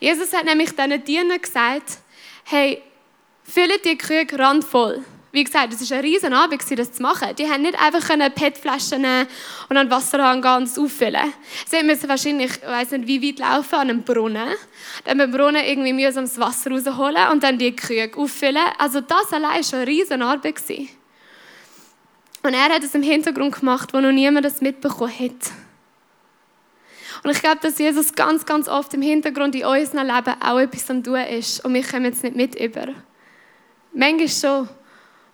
Jesus 0.00 0.32
hat 0.32 0.44
nämlich 0.44 0.70
diesen 0.70 1.04
Dienern 1.04 1.40
gesagt, 1.40 1.98
hey, 2.44 2.82
füllt 3.42 3.84
die 3.84 3.98
Krüge 3.98 4.38
randvoll. 4.38 5.04
Wie 5.32 5.44
gesagt, 5.44 5.74
es 5.74 5.90
war 5.90 5.98
ein 5.98 6.04
riesen 6.04 6.32
Abend, 6.32 6.62
das 6.78 6.92
zu 6.92 7.02
machen. 7.02 7.36
Die 7.36 7.46
haben 7.46 7.60
nicht 7.60 7.78
einfach 7.78 8.08
PET-Flaschen 8.08 9.02
nehmen 9.02 9.26
und 9.68 9.76
an 9.76 9.90
Wasser 9.90 10.18
gehen 10.40 10.56
und 10.56 10.62
es 10.62 10.78
auffüllen. 10.78 11.30
Sie 11.68 11.82
müssen 11.82 12.08
wahrscheinlich, 12.08 12.52
ich 12.52 12.66
weiß 12.66 12.92
nicht, 12.92 13.06
wie 13.06 13.28
weit 13.28 13.40
laufen 13.40 13.74
an 13.74 13.90
einem 13.90 14.02
Brunnen. 14.02 14.48
Dann 15.04 15.18
beim 15.18 15.30
Brunnen 15.30 15.62
irgendwie 15.62 15.92
mühsam 15.92 16.24
das 16.24 16.40
Wasser 16.40 16.70
rausholen 16.70 17.28
und 17.32 17.42
dann 17.42 17.58
die 17.58 17.76
Krüge 17.76 18.16
auffüllen. 18.16 18.64
Also 18.78 19.02
das 19.02 19.30
allein 19.30 19.56
war 19.56 19.62
schon 19.62 19.80
eine 19.80 19.88
riesen 19.88 20.22
Arbeit. 20.22 20.54
Und 22.46 22.54
er 22.54 22.68
hat 22.68 22.84
es 22.84 22.94
im 22.94 23.02
Hintergrund 23.02 23.58
gemacht, 23.58 23.92
wo 23.92 24.00
noch 24.00 24.12
niemand 24.12 24.46
das 24.46 24.60
mitbekommen 24.60 25.12
hat. 25.18 25.50
Und 27.24 27.30
ich 27.30 27.40
glaube, 27.40 27.58
dass 27.60 27.76
Jesus 27.76 28.14
ganz, 28.14 28.46
ganz 28.46 28.68
oft 28.68 28.94
im 28.94 29.02
Hintergrund 29.02 29.56
in 29.56 29.64
unserem 29.64 30.06
Leben 30.06 30.34
auch 30.40 30.60
etwas 30.60 30.88
am 30.90 31.02
tun 31.02 31.16
ist. 31.16 31.64
Und 31.64 31.74
wir 31.74 31.82
kommen 31.82 32.04
jetzt 32.04 32.22
nicht 32.22 32.36
mit 32.36 32.54
über. 32.54 32.94
Manchmal 33.92 34.28
schon. 34.28 34.68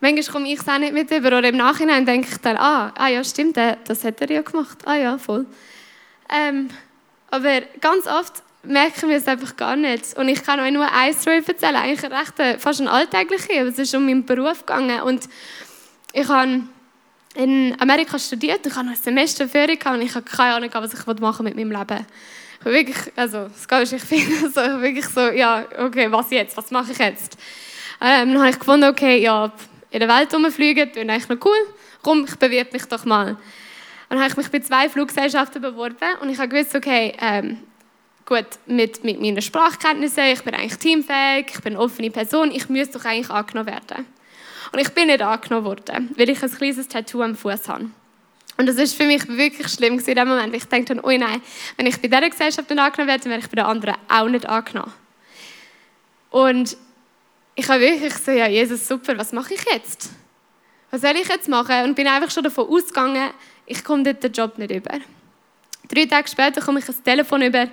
Manchmal 0.01 0.33
komme 0.33 0.53
ich 0.53 0.59
es 0.59 0.67
auch 0.67 0.79
nicht 0.79 0.95
mit 0.95 1.11
über. 1.11 1.37
Oder 1.37 1.51
im 1.51 1.59
Nachhinein 1.59 2.07
denke 2.07 2.29
ich 2.31 2.39
dann, 2.39 2.57
ah, 2.57 2.95
ah 2.97 3.09
ja, 3.09 3.23
stimmt, 3.23 3.59
das 3.59 4.05
hat 4.05 4.21
er 4.23 4.31
ja 4.31 4.41
gemacht. 4.41 4.79
Ah 4.87 4.95
ja, 4.95 5.19
voll. 5.19 5.45
Ähm, 6.31 6.71
aber 7.31 7.61
ganz 7.81 8.07
oft 8.07 8.43
merken 8.63 9.11
wir 9.11 9.19
es 9.19 9.29
einfach 9.29 9.55
gar 9.57 9.77
nicht. 9.77 10.17
Und 10.17 10.29
ich 10.29 10.43
kann 10.43 10.61
euch 10.61 10.73
nur 10.73 10.91
eine 10.91 11.13
Story 11.13 11.43
erzählen, 11.47 11.77
eigentlich 11.77 12.11
recht, 12.11 12.41
äh, 12.41 12.59
fast 12.59 12.81
ein 12.81 12.89
alltägliche, 12.89 13.61
aber 13.61 13.69
es 13.69 13.79
ist 13.79 13.95
um 13.95 14.07
meinen 14.07 14.25
Beruf 14.25 14.61
gegangen. 14.61 15.03
Und 15.03 15.29
ich 16.15 16.27
habe 16.27 16.63
in 17.35 17.75
Amerika 17.81 18.19
studiert, 18.19 18.67
ich 18.67 18.75
hatte 18.75 18.89
ein 18.89 18.97
Semester 18.97 19.49
Ferien 19.49 19.79
und 19.87 20.03
ich 20.03 20.15
habe 20.15 20.25
keine 20.25 20.55
Ahnung, 20.55 20.71
was 20.73 20.93
ich 20.93 21.21
machen 21.21 21.45
mit 21.45 21.57
meinem 21.57 21.71
Leben. 21.71 22.07
Ich 22.61 22.65
wirklich, 22.65 23.13
also, 23.17 23.49
das 23.49 23.67
geht 23.67 23.93
ich 23.93 24.03
finde, 24.03 24.45
also, 24.45 24.61
wirklich 24.83 25.07
so, 25.07 25.21
ja, 25.29 25.65
okay, 25.79 26.11
was 26.11 26.31
jetzt, 26.31 26.57
was 26.57 26.71
mache 26.71 26.93
ich 26.93 26.99
jetzt? 26.99 27.37
Ähm, 28.01 28.33
dann 28.33 28.39
habe 28.39 28.51
ich 28.51 28.59
gefunden, 28.59 28.89
okay, 28.89 29.19
ja, 29.19 29.53
in 29.91 30.01
der 30.01 30.09
Welt 30.09 30.33
rumfliegen, 30.35 30.91
das 30.93 31.03
eigentlich 31.03 31.29
noch 31.29 31.45
cool. 31.45 31.57
Komm, 32.03 32.25
ich 32.25 32.37
bewerbe 32.37 32.73
mich 32.73 32.85
doch 32.85 33.05
mal. 33.05 33.37
Dann 34.09 34.19
habe 34.19 34.29
ich 34.29 34.37
mich 34.37 34.51
bei 34.51 34.61
zwei 34.61 34.89
Fluggesellschaften 34.89 35.63
beworben 35.63 36.19
und 36.21 36.29
ich 36.29 36.39
habe 36.39 36.49
gewusst, 36.49 36.75
okay, 36.75 37.15
ähm, 37.21 37.59
gut, 38.27 38.47
mit, 38.67 39.05
mit 39.05 39.21
meinen 39.21 39.41
Sprachkenntnissen, 39.41 40.25
ich 40.25 40.43
bin 40.43 40.55
eigentlich 40.55 40.79
teamfähig, 40.79 41.47
ich 41.55 41.61
bin 41.61 41.75
eine 41.75 41.83
offene 41.83 42.11
Person, 42.11 42.51
ich 42.51 42.69
müsste 42.69 42.99
doch 42.99 43.05
eigentlich 43.05 43.31
angenommen 43.31 43.69
werden. 43.69 44.07
Und 44.73 44.79
ich 44.79 44.89
bin 44.91 45.09
nicht 45.09 45.23
angenommen 45.23 45.67
worden, 45.67 46.11
weil 46.17 46.31
ich 46.31 46.43
ein 46.43 46.51
kleines 46.51 46.89
Tattoo 46.89 47.23
am 47.23 47.37
Fuß 47.37 47.69
habe. 47.69 47.91
Und 48.57 48.67
das 48.67 48.77
ist 48.77 48.95
für 48.95 49.05
mich 49.05 49.27
wirklich 49.29 49.69
schlimm 49.69 49.99
in 49.99 50.15
dem 50.15 50.29
Moment. 50.29 50.55
Ich 50.55 50.65
denke 50.65 50.95
dann, 50.95 51.05
oh 51.05 51.11
nein, 51.11 51.43
wenn 51.77 51.87
ich 51.87 52.01
bei 52.01 52.09
dieser 52.09 52.29
Gesellschaft 52.29 52.69
nicht 52.71 52.79
angenommen 52.79 53.09
werde, 53.09 53.25
dann 53.25 53.31
werde 53.31 53.45
ich 53.45 53.51
bei 53.51 53.57
der 53.57 53.67
anderen 53.67 53.97
auch 54.09 54.29
nicht 54.29 54.47
angenommen. 54.47 54.93
Und 56.31 56.77
ich 57.55 57.69
habe 57.69 57.81
wirklich 57.81 58.15
so, 58.15 58.31
ja, 58.31 58.47
Jesus, 58.47 58.89
super, 58.89 59.17
was 59.19 59.33
mache 59.33 59.55
ich 59.55 59.65
jetzt? 59.73 60.11
Was 60.91 61.03
soll 61.03 61.17
ich 61.17 61.29
jetzt 61.29 61.49
machen? 61.49 61.85
Und 61.85 61.95
bin 61.95 62.07
einfach 62.07 62.31
schon 62.31 62.45
davon 62.45 62.69
ausgegangen, 62.69 63.31
ich 63.67 63.85
komme 63.85 64.03
dort 64.03 64.23
den 64.23 64.33
Job 64.33 64.59
nicht 64.59 64.71
über. 64.71 64.99
Drei 65.89 66.07
Tage 66.07 66.29
später 66.29 66.61
komme 66.61 66.81
ich 66.81 66.89
ein 66.89 67.05
Telefon 67.05 67.43
über. 67.43 67.69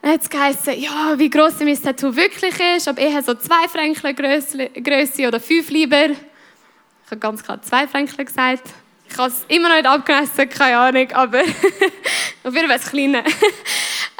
Dann 0.00 0.12
hat 0.12 0.22
es 0.22 0.30
geheißen, 0.30 0.80
ja, 0.80 1.18
wie 1.18 1.28
gross 1.28 1.58
mein 1.60 1.80
Tattoo 1.82 2.14
wirklich 2.14 2.54
ist, 2.76 2.88
ob 2.88 2.98
eher 2.98 3.22
so 3.22 3.34
zwei 3.34 3.66
Fränkle 3.68 4.14
Größe 4.14 5.26
oder 5.26 5.40
fünf 5.40 5.70
lieber. 5.70 6.10
Ich 6.10 7.10
habe 7.10 7.18
ganz 7.18 7.42
klar 7.42 7.60
zwei 7.62 7.88
Fränkle 7.88 8.24
gesagt. 8.24 8.68
Ich 9.10 9.16
habe 9.18 9.30
es 9.30 9.44
immer 9.48 9.68
noch 9.68 9.76
nicht 9.76 9.86
abgemessen, 9.86 10.48
keine 10.48 10.78
Ahnung, 10.78 11.10
aber 11.12 11.40
auf 12.44 12.54
jeden 12.54 12.68
Fall 12.68 12.78
das 12.78 12.90
Kleine. 12.90 13.24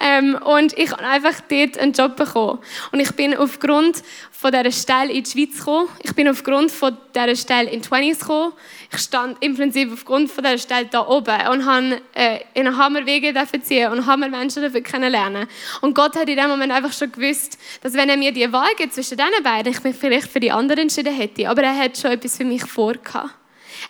Ähm, 0.00 0.36
und 0.36 0.78
ich 0.78 0.92
habe 0.92 1.02
einfach 1.02 1.40
dort 1.48 1.78
einen 1.78 1.92
Job 1.92 2.16
bekommen. 2.16 2.60
Und 2.92 3.00
ich 3.00 3.10
bin 3.12 3.36
aufgrund 3.36 4.02
von 4.30 4.52
dieser 4.52 4.70
Stelle 4.70 5.12
in 5.12 5.24
die 5.24 5.30
Schweiz 5.30 5.58
gekommen. 5.58 5.88
Ich 6.02 6.14
bin 6.14 6.28
aufgrund 6.28 6.70
von 6.70 6.96
dieser 7.12 7.34
Stelle 7.34 7.68
in 7.70 7.82
die 7.82 7.88
20s 7.88 8.20
gekommen. 8.20 8.52
Ich 8.92 8.98
stand 9.00 9.36
im 9.42 9.56
Prinzip 9.56 9.92
aufgrund 9.92 10.30
von 10.30 10.44
dieser 10.44 10.58
Stelle 10.58 10.86
da 10.86 11.06
oben 11.06 11.36
und 11.48 11.66
habe 11.66 12.00
äh, 12.14 12.38
in 12.54 12.76
Hammerwege 12.76 13.34
ziehen 13.62 13.90
und 13.90 14.06
Hammer 14.06 14.28
Menschen 14.28 14.62
dafür 14.62 14.82
kennenlernen. 14.82 15.48
Und 15.80 15.94
Gott 15.94 16.14
hat 16.14 16.28
in 16.28 16.36
dem 16.36 16.48
Moment 16.48 16.72
einfach 16.72 16.92
schon 16.92 17.10
gewusst, 17.10 17.58
dass 17.82 17.94
wenn 17.94 18.08
er 18.08 18.16
mir 18.16 18.30
die 18.30 18.52
Wahl 18.52 18.74
gibt 18.76 18.94
zwischen 18.94 19.16
diesen 19.16 19.42
beiden, 19.42 19.72
ich 19.72 19.82
mich 19.82 19.96
vielleicht 19.96 20.28
für 20.28 20.40
die 20.40 20.52
anderen 20.52 20.82
entschieden 20.82 21.14
hätte. 21.14 21.48
Aber 21.48 21.62
er 21.62 21.76
hat 21.76 21.98
schon 21.98 22.12
etwas 22.12 22.36
für 22.36 22.44
mich 22.44 22.62
vorgehabt. 22.64 23.30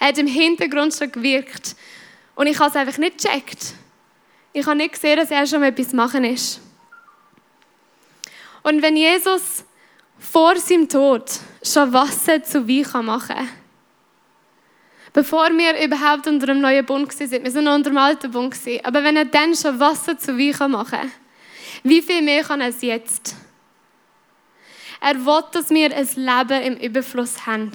Er 0.00 0.08
hat 0.08 0.18
im 0.18 0.26
Hintergrund 0.26 0.94
schon 0.94 1.12
gewirkt. 1.12 1.76
Und 2.34 2.46
ich 2.46 2.58
habe 2.58 2.70
es 2.70 2.76
einfach 2.76 2.98
nicht 2.98 3.22
gecheckt. 3.22 3.74
Ich 4.58 4.66
habe 4.66 4.76
nicht 4.76 4.94
gesehen, 4.94 5.16
dass 5.16 5.30
er 5.30 5.46
schon 5.46 5.62
etwas 5.62 5.92
machen 5.92 6.24
ist. 6.24 6.60
Und 8.64 8.82
wenn 8.82 8.96
Jesus 8.96 9.64
vor 10.18 10.56
seinem 10.56 10.88
Tod 10.88 11.30
schon 11.62 11.92
Wasser 11.92 12.42
zu 12.42 12.66
Wein 12.66 13.04
machen 13.04 13.36
kann, 13.36 13.48
bevor 15.12 15.50
wir 15.50 15.80
überhaupt 15.80 16.26
unter 16.26 16.46
dem 16.46 16.60
neuen 16.60 16.84
Bund 16.84 17.08
waren, 17.08 17.44
wir 17.44 17.50
sind 17.52 17.64
noch 17.64 17.76
unter 17.76 17.90
dem 17.90 17.98
alten 17.98 18.32
Bund, 18.32 18.56
aber 18.82 19.04
wenn 19.04 19.16
er 19.16 19.26
dann 19.26 19.54
schon 19.54 19.78
Wasser 19.78 20.18
zu 20.18 20.36
Wein 20.36 20.72
machen 20.72 20.98
kann, 20.98 21.12
wie 21.84 22.02
viel 22.02 22.20
mehr 22.20 22.42
kann 22.42 22.60
er 22.60 22.70
es 22.70 22.82
jetzt? 22.82 23.36
Er 25.00 25.24
will, 25.24 25.44
dass 25.52 25.70
wir 25.70 25.96
ein 25.96 26.08
Leben 26.16 26.62
im 26.64 26.76
Überfluss 26.78 27.46
haben. 27.46 27.70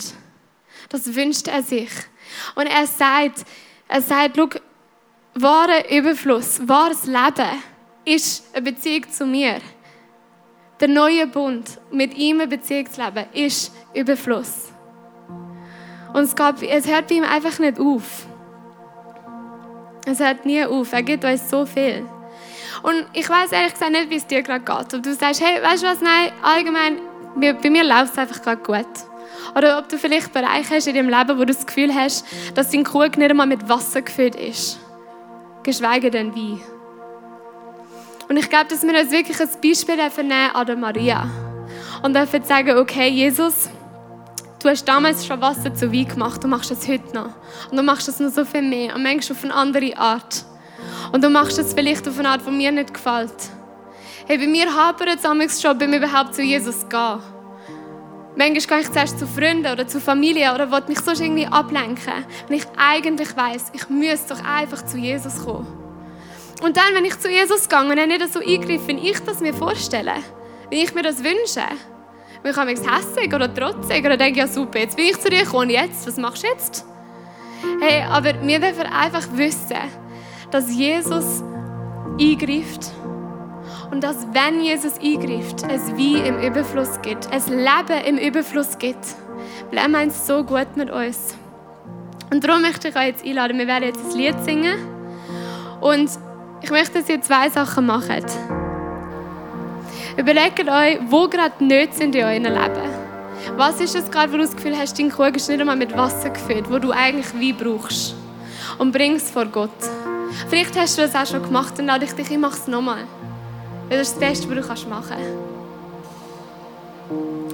Das 0.89 1.15
wünscht 1.15 1.47
er 1.47 1.63
sich. 1.63 1.91
Und 2.55 2.65
er 2.65 2.85
sagt, 2.85 3.45
er 3.87 4.01
sagt, 4.01 4.35
schau, 4.35 4.49
wahrer 5.35 5.89
Überfluss, 5.91 6.67
wahres 6.67 7.05
Leben 7.05 7.63
ist 8.05 8.43
eine 8.53 8.63
Beziehung 8.63 9.09
zu 9.09 9.25
mir. 9.25 9.57
Der 10.79 10.87
neue 10.87 11.27
Bund, 11.27 11.79
mit 11.91 12.15
ihm 12.15 12.41
eine 12.41 12.47
Beziehung 12.47 12.91
zu 12.91 13.01
leben, 13.01 13.25
ist 13.33 13.73
Überfluss. 13.93 14.71
Und 16.13 16.23
es, 16.23 16.35
gab, 16.35 16.61
es 16.61 16.87
hört 16.87 17.07
bei 17.07 17.15
ihm 17.15 17.23
einfach 17.23 17.57
nicht 17.59 17.79
auf. 17.79 18.27
Es 20.05 20.19
hört 20.19 20.45
nie 20.45 20.63
auf. 20.63 20.91
Er 20.93 21.01
gibt 21.01 21.23
uns 21.23 21.49
so 21.49 21.65
viel. 21.65 22.05
Und 22.83 23.05
ich 23.13 23.29
weiß 23.29 23.51
ehrlich 23.53 23.73
gesagt 23.73 23.91
nicht, 23.91 24.09
wie 24.09 24.17
es 24.17 24.27
dir 24.27 24.43
gerade 24.43 24.63
geht. 24.63 24.93
Ob 24.93 25.01
du 25.01 25.13
sagst, 25.13 25.41
hey, 25.41 25.63
weißt 25.63 25.83
du 25.83 25.87
was, 25.87 26.01
nein, 26.01 26.31
allgemein, 26.43 26.99
bei 27.35 27.69
mir 27.69 27.83
läuft 27.83 28.13
es 28.13 28.17
einfach 28.17 28.41
gerade 28.41 28.61
gut. 28.61 28.87
Oder 29.55 29.79
ob 29.79 29.87
du 29.87 29.97
vielleicht 29.97 30.33
Bereiche 30.33 30.75
hast 30.75 30.87
in 30.87 30.95
deinem 30.95 31.09
Leben, 31.09 31.39
wo 31.39 31.45
du 31.45 31.53
das 31.53 31.65
Gefühl 31.65 31.93
hast, 31.93 32.25
dass 32.55 32.71
dein 32.71 32.83
Krug 32.83 33.17
nicht 33.17 33.29
einmal 33.29 33.47
mit 33.47 33.69
Wasser 33.69 34.01
gefüllt 34.01 34.35
ist. 34.35 34.79
Geschweige 35.63 36.11
denn 36.11 36.35
Wein. 36.35 36.61
Und 38.29 38.37
ich 38.37 38.49
glaube, 38.49 38.65
dass 38.69 38.83
wir 38.83 38.99
uns 38.99 39.11
wirklich 39.11 39.39
ein 39.39 39.49
Beispiel 39.61 39.95
nehmen 39.95 40.51
an 40.53 40.65
der 40.65 40.75
Maria. 40.75 41.29
Und 42.01 42.15
dürfen 42.15 42.43
sagen, 42.43 42.77
okay, 42.77 43.07
Jesus, 43.07 43.69
du 44.61 44.69
hast 44.69 44.85
damals 44.85 45.25
schon 45.25 45.39
Wasser 45.41 45.73
zu 45.73 45.91
Wein 45.91 46.07
gemacht, 46.07 46.43
du 46.43 46.47
machst 46.47 46.71
es 46.71 46.87
heute 46.87 47.13
noch. 47.13 47.29
Und 47.71 47.77
du 47.77 47.83
machst 47.83 48.07
es 48.07 48.19
noch 48.19 48.29
so 48.29 48.43
viel 48.43 48.61
mehr 48.61 48.95
und 48.95 49.03
manchmal 49.03 49.37
auf 49.37 49.43
eine 49.43 49.53
andere 49.53 49.97
Art. 49.97 50.45
Und 51.11 51.23
du 51.23 51.29
machst 51.29 51.57
es 51.59 51.73
vielleicht 51.73 52.07
auf 52.07 52.19
eine 52.19 52.29
Art, 52.29 52.41
die 52.45 52.51
mir 52.51 52.71
nicht 52.71 52.93
gefällt. 52.93 53.33
Hey, 54.25 54.37
bei 54.37 54.47
mir 54.47 54.73
hapert 54.73 55.19
es 55.19 55.61
schon, 55.61 55.77
beim 55.77 55.93
überhaupt 55.93 56.35
zu 56.35 56.41
Jesus 56.41 56.87
gehen. 56.89 57.19
Manchmal 58.35 58.79
gehe 58.79 58.79
ich 58.79 58.91
zuerst 58.91 59.19
zu 59.19 59.27
Freunden 59.27 59.71
oder 59.71 59.87
zu 59.87 59.99
Familie 59.99 60.53
oder 60.53 60.71
will 60.71 60.81
mich 60.87 60.99
sonst 60.99 61.21
irgendwie 61.21 61.45
ablenken, 61.45 62.25
wenn 62.47 62.57
ich 62.57 62.65
eigentlich 62.77 63.35
weiß, 63.37 63.71
ich 63.73 63.89
müsste 63.89 64.33
doch 64.33 64.43
einfach 64.43 64.83
zu 64.83 64.97
Jesus 64.97 65.45
kommen. 65.45 65.67
Und 66.63 66.77
dann, 66.77 66.95
wenn 66.95 67.05
ich 67.05 67.19
zu 67.19 67.29
Jesus 67.29 67.69
gehe 67.69 67.79
und 67.79 67.97
er 67.97 68.07
nicht 68.07 68.33
so 68.33 68.39
eingreift, 68.39 68.87
wie 68.87 69.09
ich 69.09 69.19
das 69.19 69.39
mir 69.39 69.53
vorstelle, 69.53 70.15
wie 70.69 70.83
ich 70.83 70.95
mir 70.95 71.03
das 71.03 71.17
wünsche, 71.23 71.61
bin 72.41 72.51
ich 72.51 72.57
mich 72.57 72.91
hässig 72.91 73.33
oder 73.33 73.53
trotzig 73.53 74.03
oder 74.03 74.17
denke, 74.17 74.39
ja 74.39 74.47
super, 74.47 74.79
jetzt 74.79 74.97
bin 74.97 75.05
ich 75.05 75.19
zu 75.19 75.29
dir 75.29 75.43
gekommen, 75.43 75.69
jetzt, 75.69 76.07
was 76.07 76.17
machst 76.17 76.43
du 76.43 76.47
jetzt? 76.47 76.85
Hey, 77.79 78.03
aber 78.03 78.33
wir 78.41 78.59
dürfen 78.59 78.87
einfach 78.87 79.27
wissen, 79.33 79.77
dass 80.51 80.73
Jesus 80.73 81.43
eingreift 82.19 82.91
und 83.93 84.03
dass, 84.03 84.25
wenn 84.33 84.59
Jesus 84.59 84.93
eingreift, 84.93 85.65
es 85.69 85.95
wie 85.95 86.15
im 86.15 86.39
Überfluss 86.39 86.99
gibt, 87.03 87.27
es 87.31 87.47
Leben 87.47 88.03
im 88.07 88.17
Überfluss 88.17 88.79
gibt. 88.79 89.05
Weil 89.69 89.77
er 89.77 89.87
meint 89.87 90.11
so 90.11 90.43
gut 90.43 90.75
mit 90.75 90.89
uns. 90.89 91.35
Und 92.31 92.43
darum 92.43 92.63
möchte 92.63 92.87
ich 92.87 92.95
euch 92.95 93.05
jetzt 93.05 93.23
einladen, 93.23 93.59
wir 93.59 93.67
werden 93.67 93.83
jetzt 93.83 94.03
ein 94.03 94.17
Lied 94.17 94.33
singen. 94.43 94.79
Und 95.79 96.09
ich 96.63 96.71
möchte, 96.71 96.99
dass 96.99 97.07
ihr 97.07 97.21
zwei 97.21 97.49
Sachen 97.49 97.85
macht. 97.85 98.25
Überlegt 100.17 100.67
euch, 100.67 100.97
wo 101.09 101.27
gerade 101.27 101.63
nicht 101.63 101.93
sind 101.93 102.15
in 102.15 102.23
eurem 102.23 102.43
Leben. 102.45 102.89
Was 103.57 103.79
ist 103.79 103.95
es 103.95 104.09
gerade, 104.09 104.33
wo 104.33 104.37
du 104.37 104.43
das 104.43 104.55
Gefühl 104.55 104.75
hast, 104.75 104.97
dein 104.97 105.09
Krug 105.09 105.35
ist 105.35 105.47
nicht 105.49 105.59
einmal 105.59 105.75
mit 105.75 105.95
Wasser 105.95 106.31
gefüllt, 106.31 106.71
wo 106.71 106.79
du 106.79 106.89
eigentlich 106.89 107.31
Wein 107.35 107.55
brauchst? 107.55 108.15
Und 108.79 108.91
bring 108.91 109.17
es 109.17 109.29
vor 109.29 109.45
Gott. 109.45 109.69
Vielleicht 110.49 110.75
hast 110.79 110.97
du 110.97 111.03
das 111.03 111.13
auch 111.13 111.27
schon 111.27 111.43
gemacht 111.43 111.77
und 111.77 111.85
lade 111.85 112.05
ich 112.05 112.13
dich, 112.13 112.31
ich 112.31 112.39
mache 112.39 112.57
es 112.57 112.67
nochmal. 112.67 113.05
Weil 113.89 113.97
das 113.97 114.09
ist 114.09 114.21
das 114.21 114.29
Beste, 114.29 114.69
was 114.69 114.83
du 114.83 114.89
machen 114.89 115.09
kannst. 115.09 115.53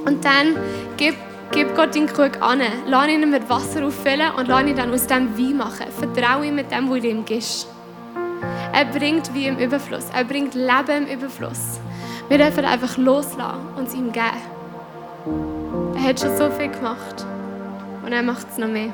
Und 0.06 0.24
dann 0.26 0.56
gib, 0.98 1.16
gib 1.52 1.76
Gott 1.76 1.96
deinen 1.96 2.08
Krug 2.08 2.42
an. 2.42 2.62
Lass 2.88 3.08
ihn 3.08 3.30
mit 3.30 3.50
Wasser 3.50 3.86
auffüllen 3.86 4.32
und 4.38 4.48
lass 4.48 4.64
ihn 4.64 4.76
dann 4.76 4.94
aus 4.94 5.08
dem 5.08 5.38
Wein 5.38 5.58
machen. 5.58 5.86
Vertraue 5.98 6.46
ihm 6.48 6.56
mit 6.56 6.72
dem, 6.72 6.90
was 6.90 7.02
du 7.02 7.08
ihm 7.08 7.26
gibst. 7.26 7.68
Er 8.74 8.86
bringt 8.86 9.34
wie 9.34 9.48
im 9.48 9.58
Überfluss. 9.58 10.06
Er 10.16 10.24
bringt 10.24 10.54
Leben 10.54 11.08
im 11.08 11.20
Überfluss. 11.20 11.80
Wir 12.28 12.38
dürfen 12.38 12.64
einfach 12.66 12.98
loslassen 12.98 13.42
und 13.76 13.88
es 13.88 13.94
ihm 13.94 14.12
geben. 14.12 14.26
Er 15.96 16.04
hat 16.10 16.20
schon 16.20 16.38
so 16.38 16.50
viel 16.52 16.70
gemacht. 16.70 17.26
Und 18.06 18.14
er 18.14 18.24
macht 18.24 18.48
es 18.52 18.58
noch 18.58 18.68
mehr. 18.68 18.94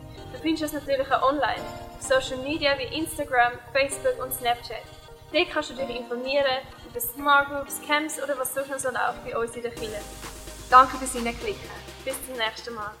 Du 0.31 0.39
findest 0.39 0.63
uns 0.63 0.73
natürlich 0.73 1.11
auch 1.11 1.23
online, 1.23 1.61
auf 1.97 2.01
Social 2.01 2.37
Media 2.43 2.77
wie 2.77 2.97
Instagram, 2.97 3.53
Facebook 3.73 4.23
und 4.23 4.33
Snapchat. 4.33 4.83
Dort 5.31 5.49
kannst 5.49 5.69
du 5.69 5.73
dich 5.75 5.89
informieren 5.89 6.45
über 6.89 6.99
Smart 6.99 7.49
Groups, 7.49 7.81
Camps 7.85 8.21
oder 8.21 8.37
was 8.37 8.53
sonst 8.53 8.69
noch 8.69 8.79
so 8.79 8.89
läuft 8.89 9.23
bei 9.25 9.37
uns 9.37 9.55
in 9.55 9.61
der 9.61 9.71
Kirche. 9.71 10.01
Danke 10.69 10.97
fürs 10.97 11.13
Hineinklicken. 11.13 11.69
Bis 12.03 12.15
zum 12.25 12.35
nächsten 12.35 12.73
Mal. 12.73 12.91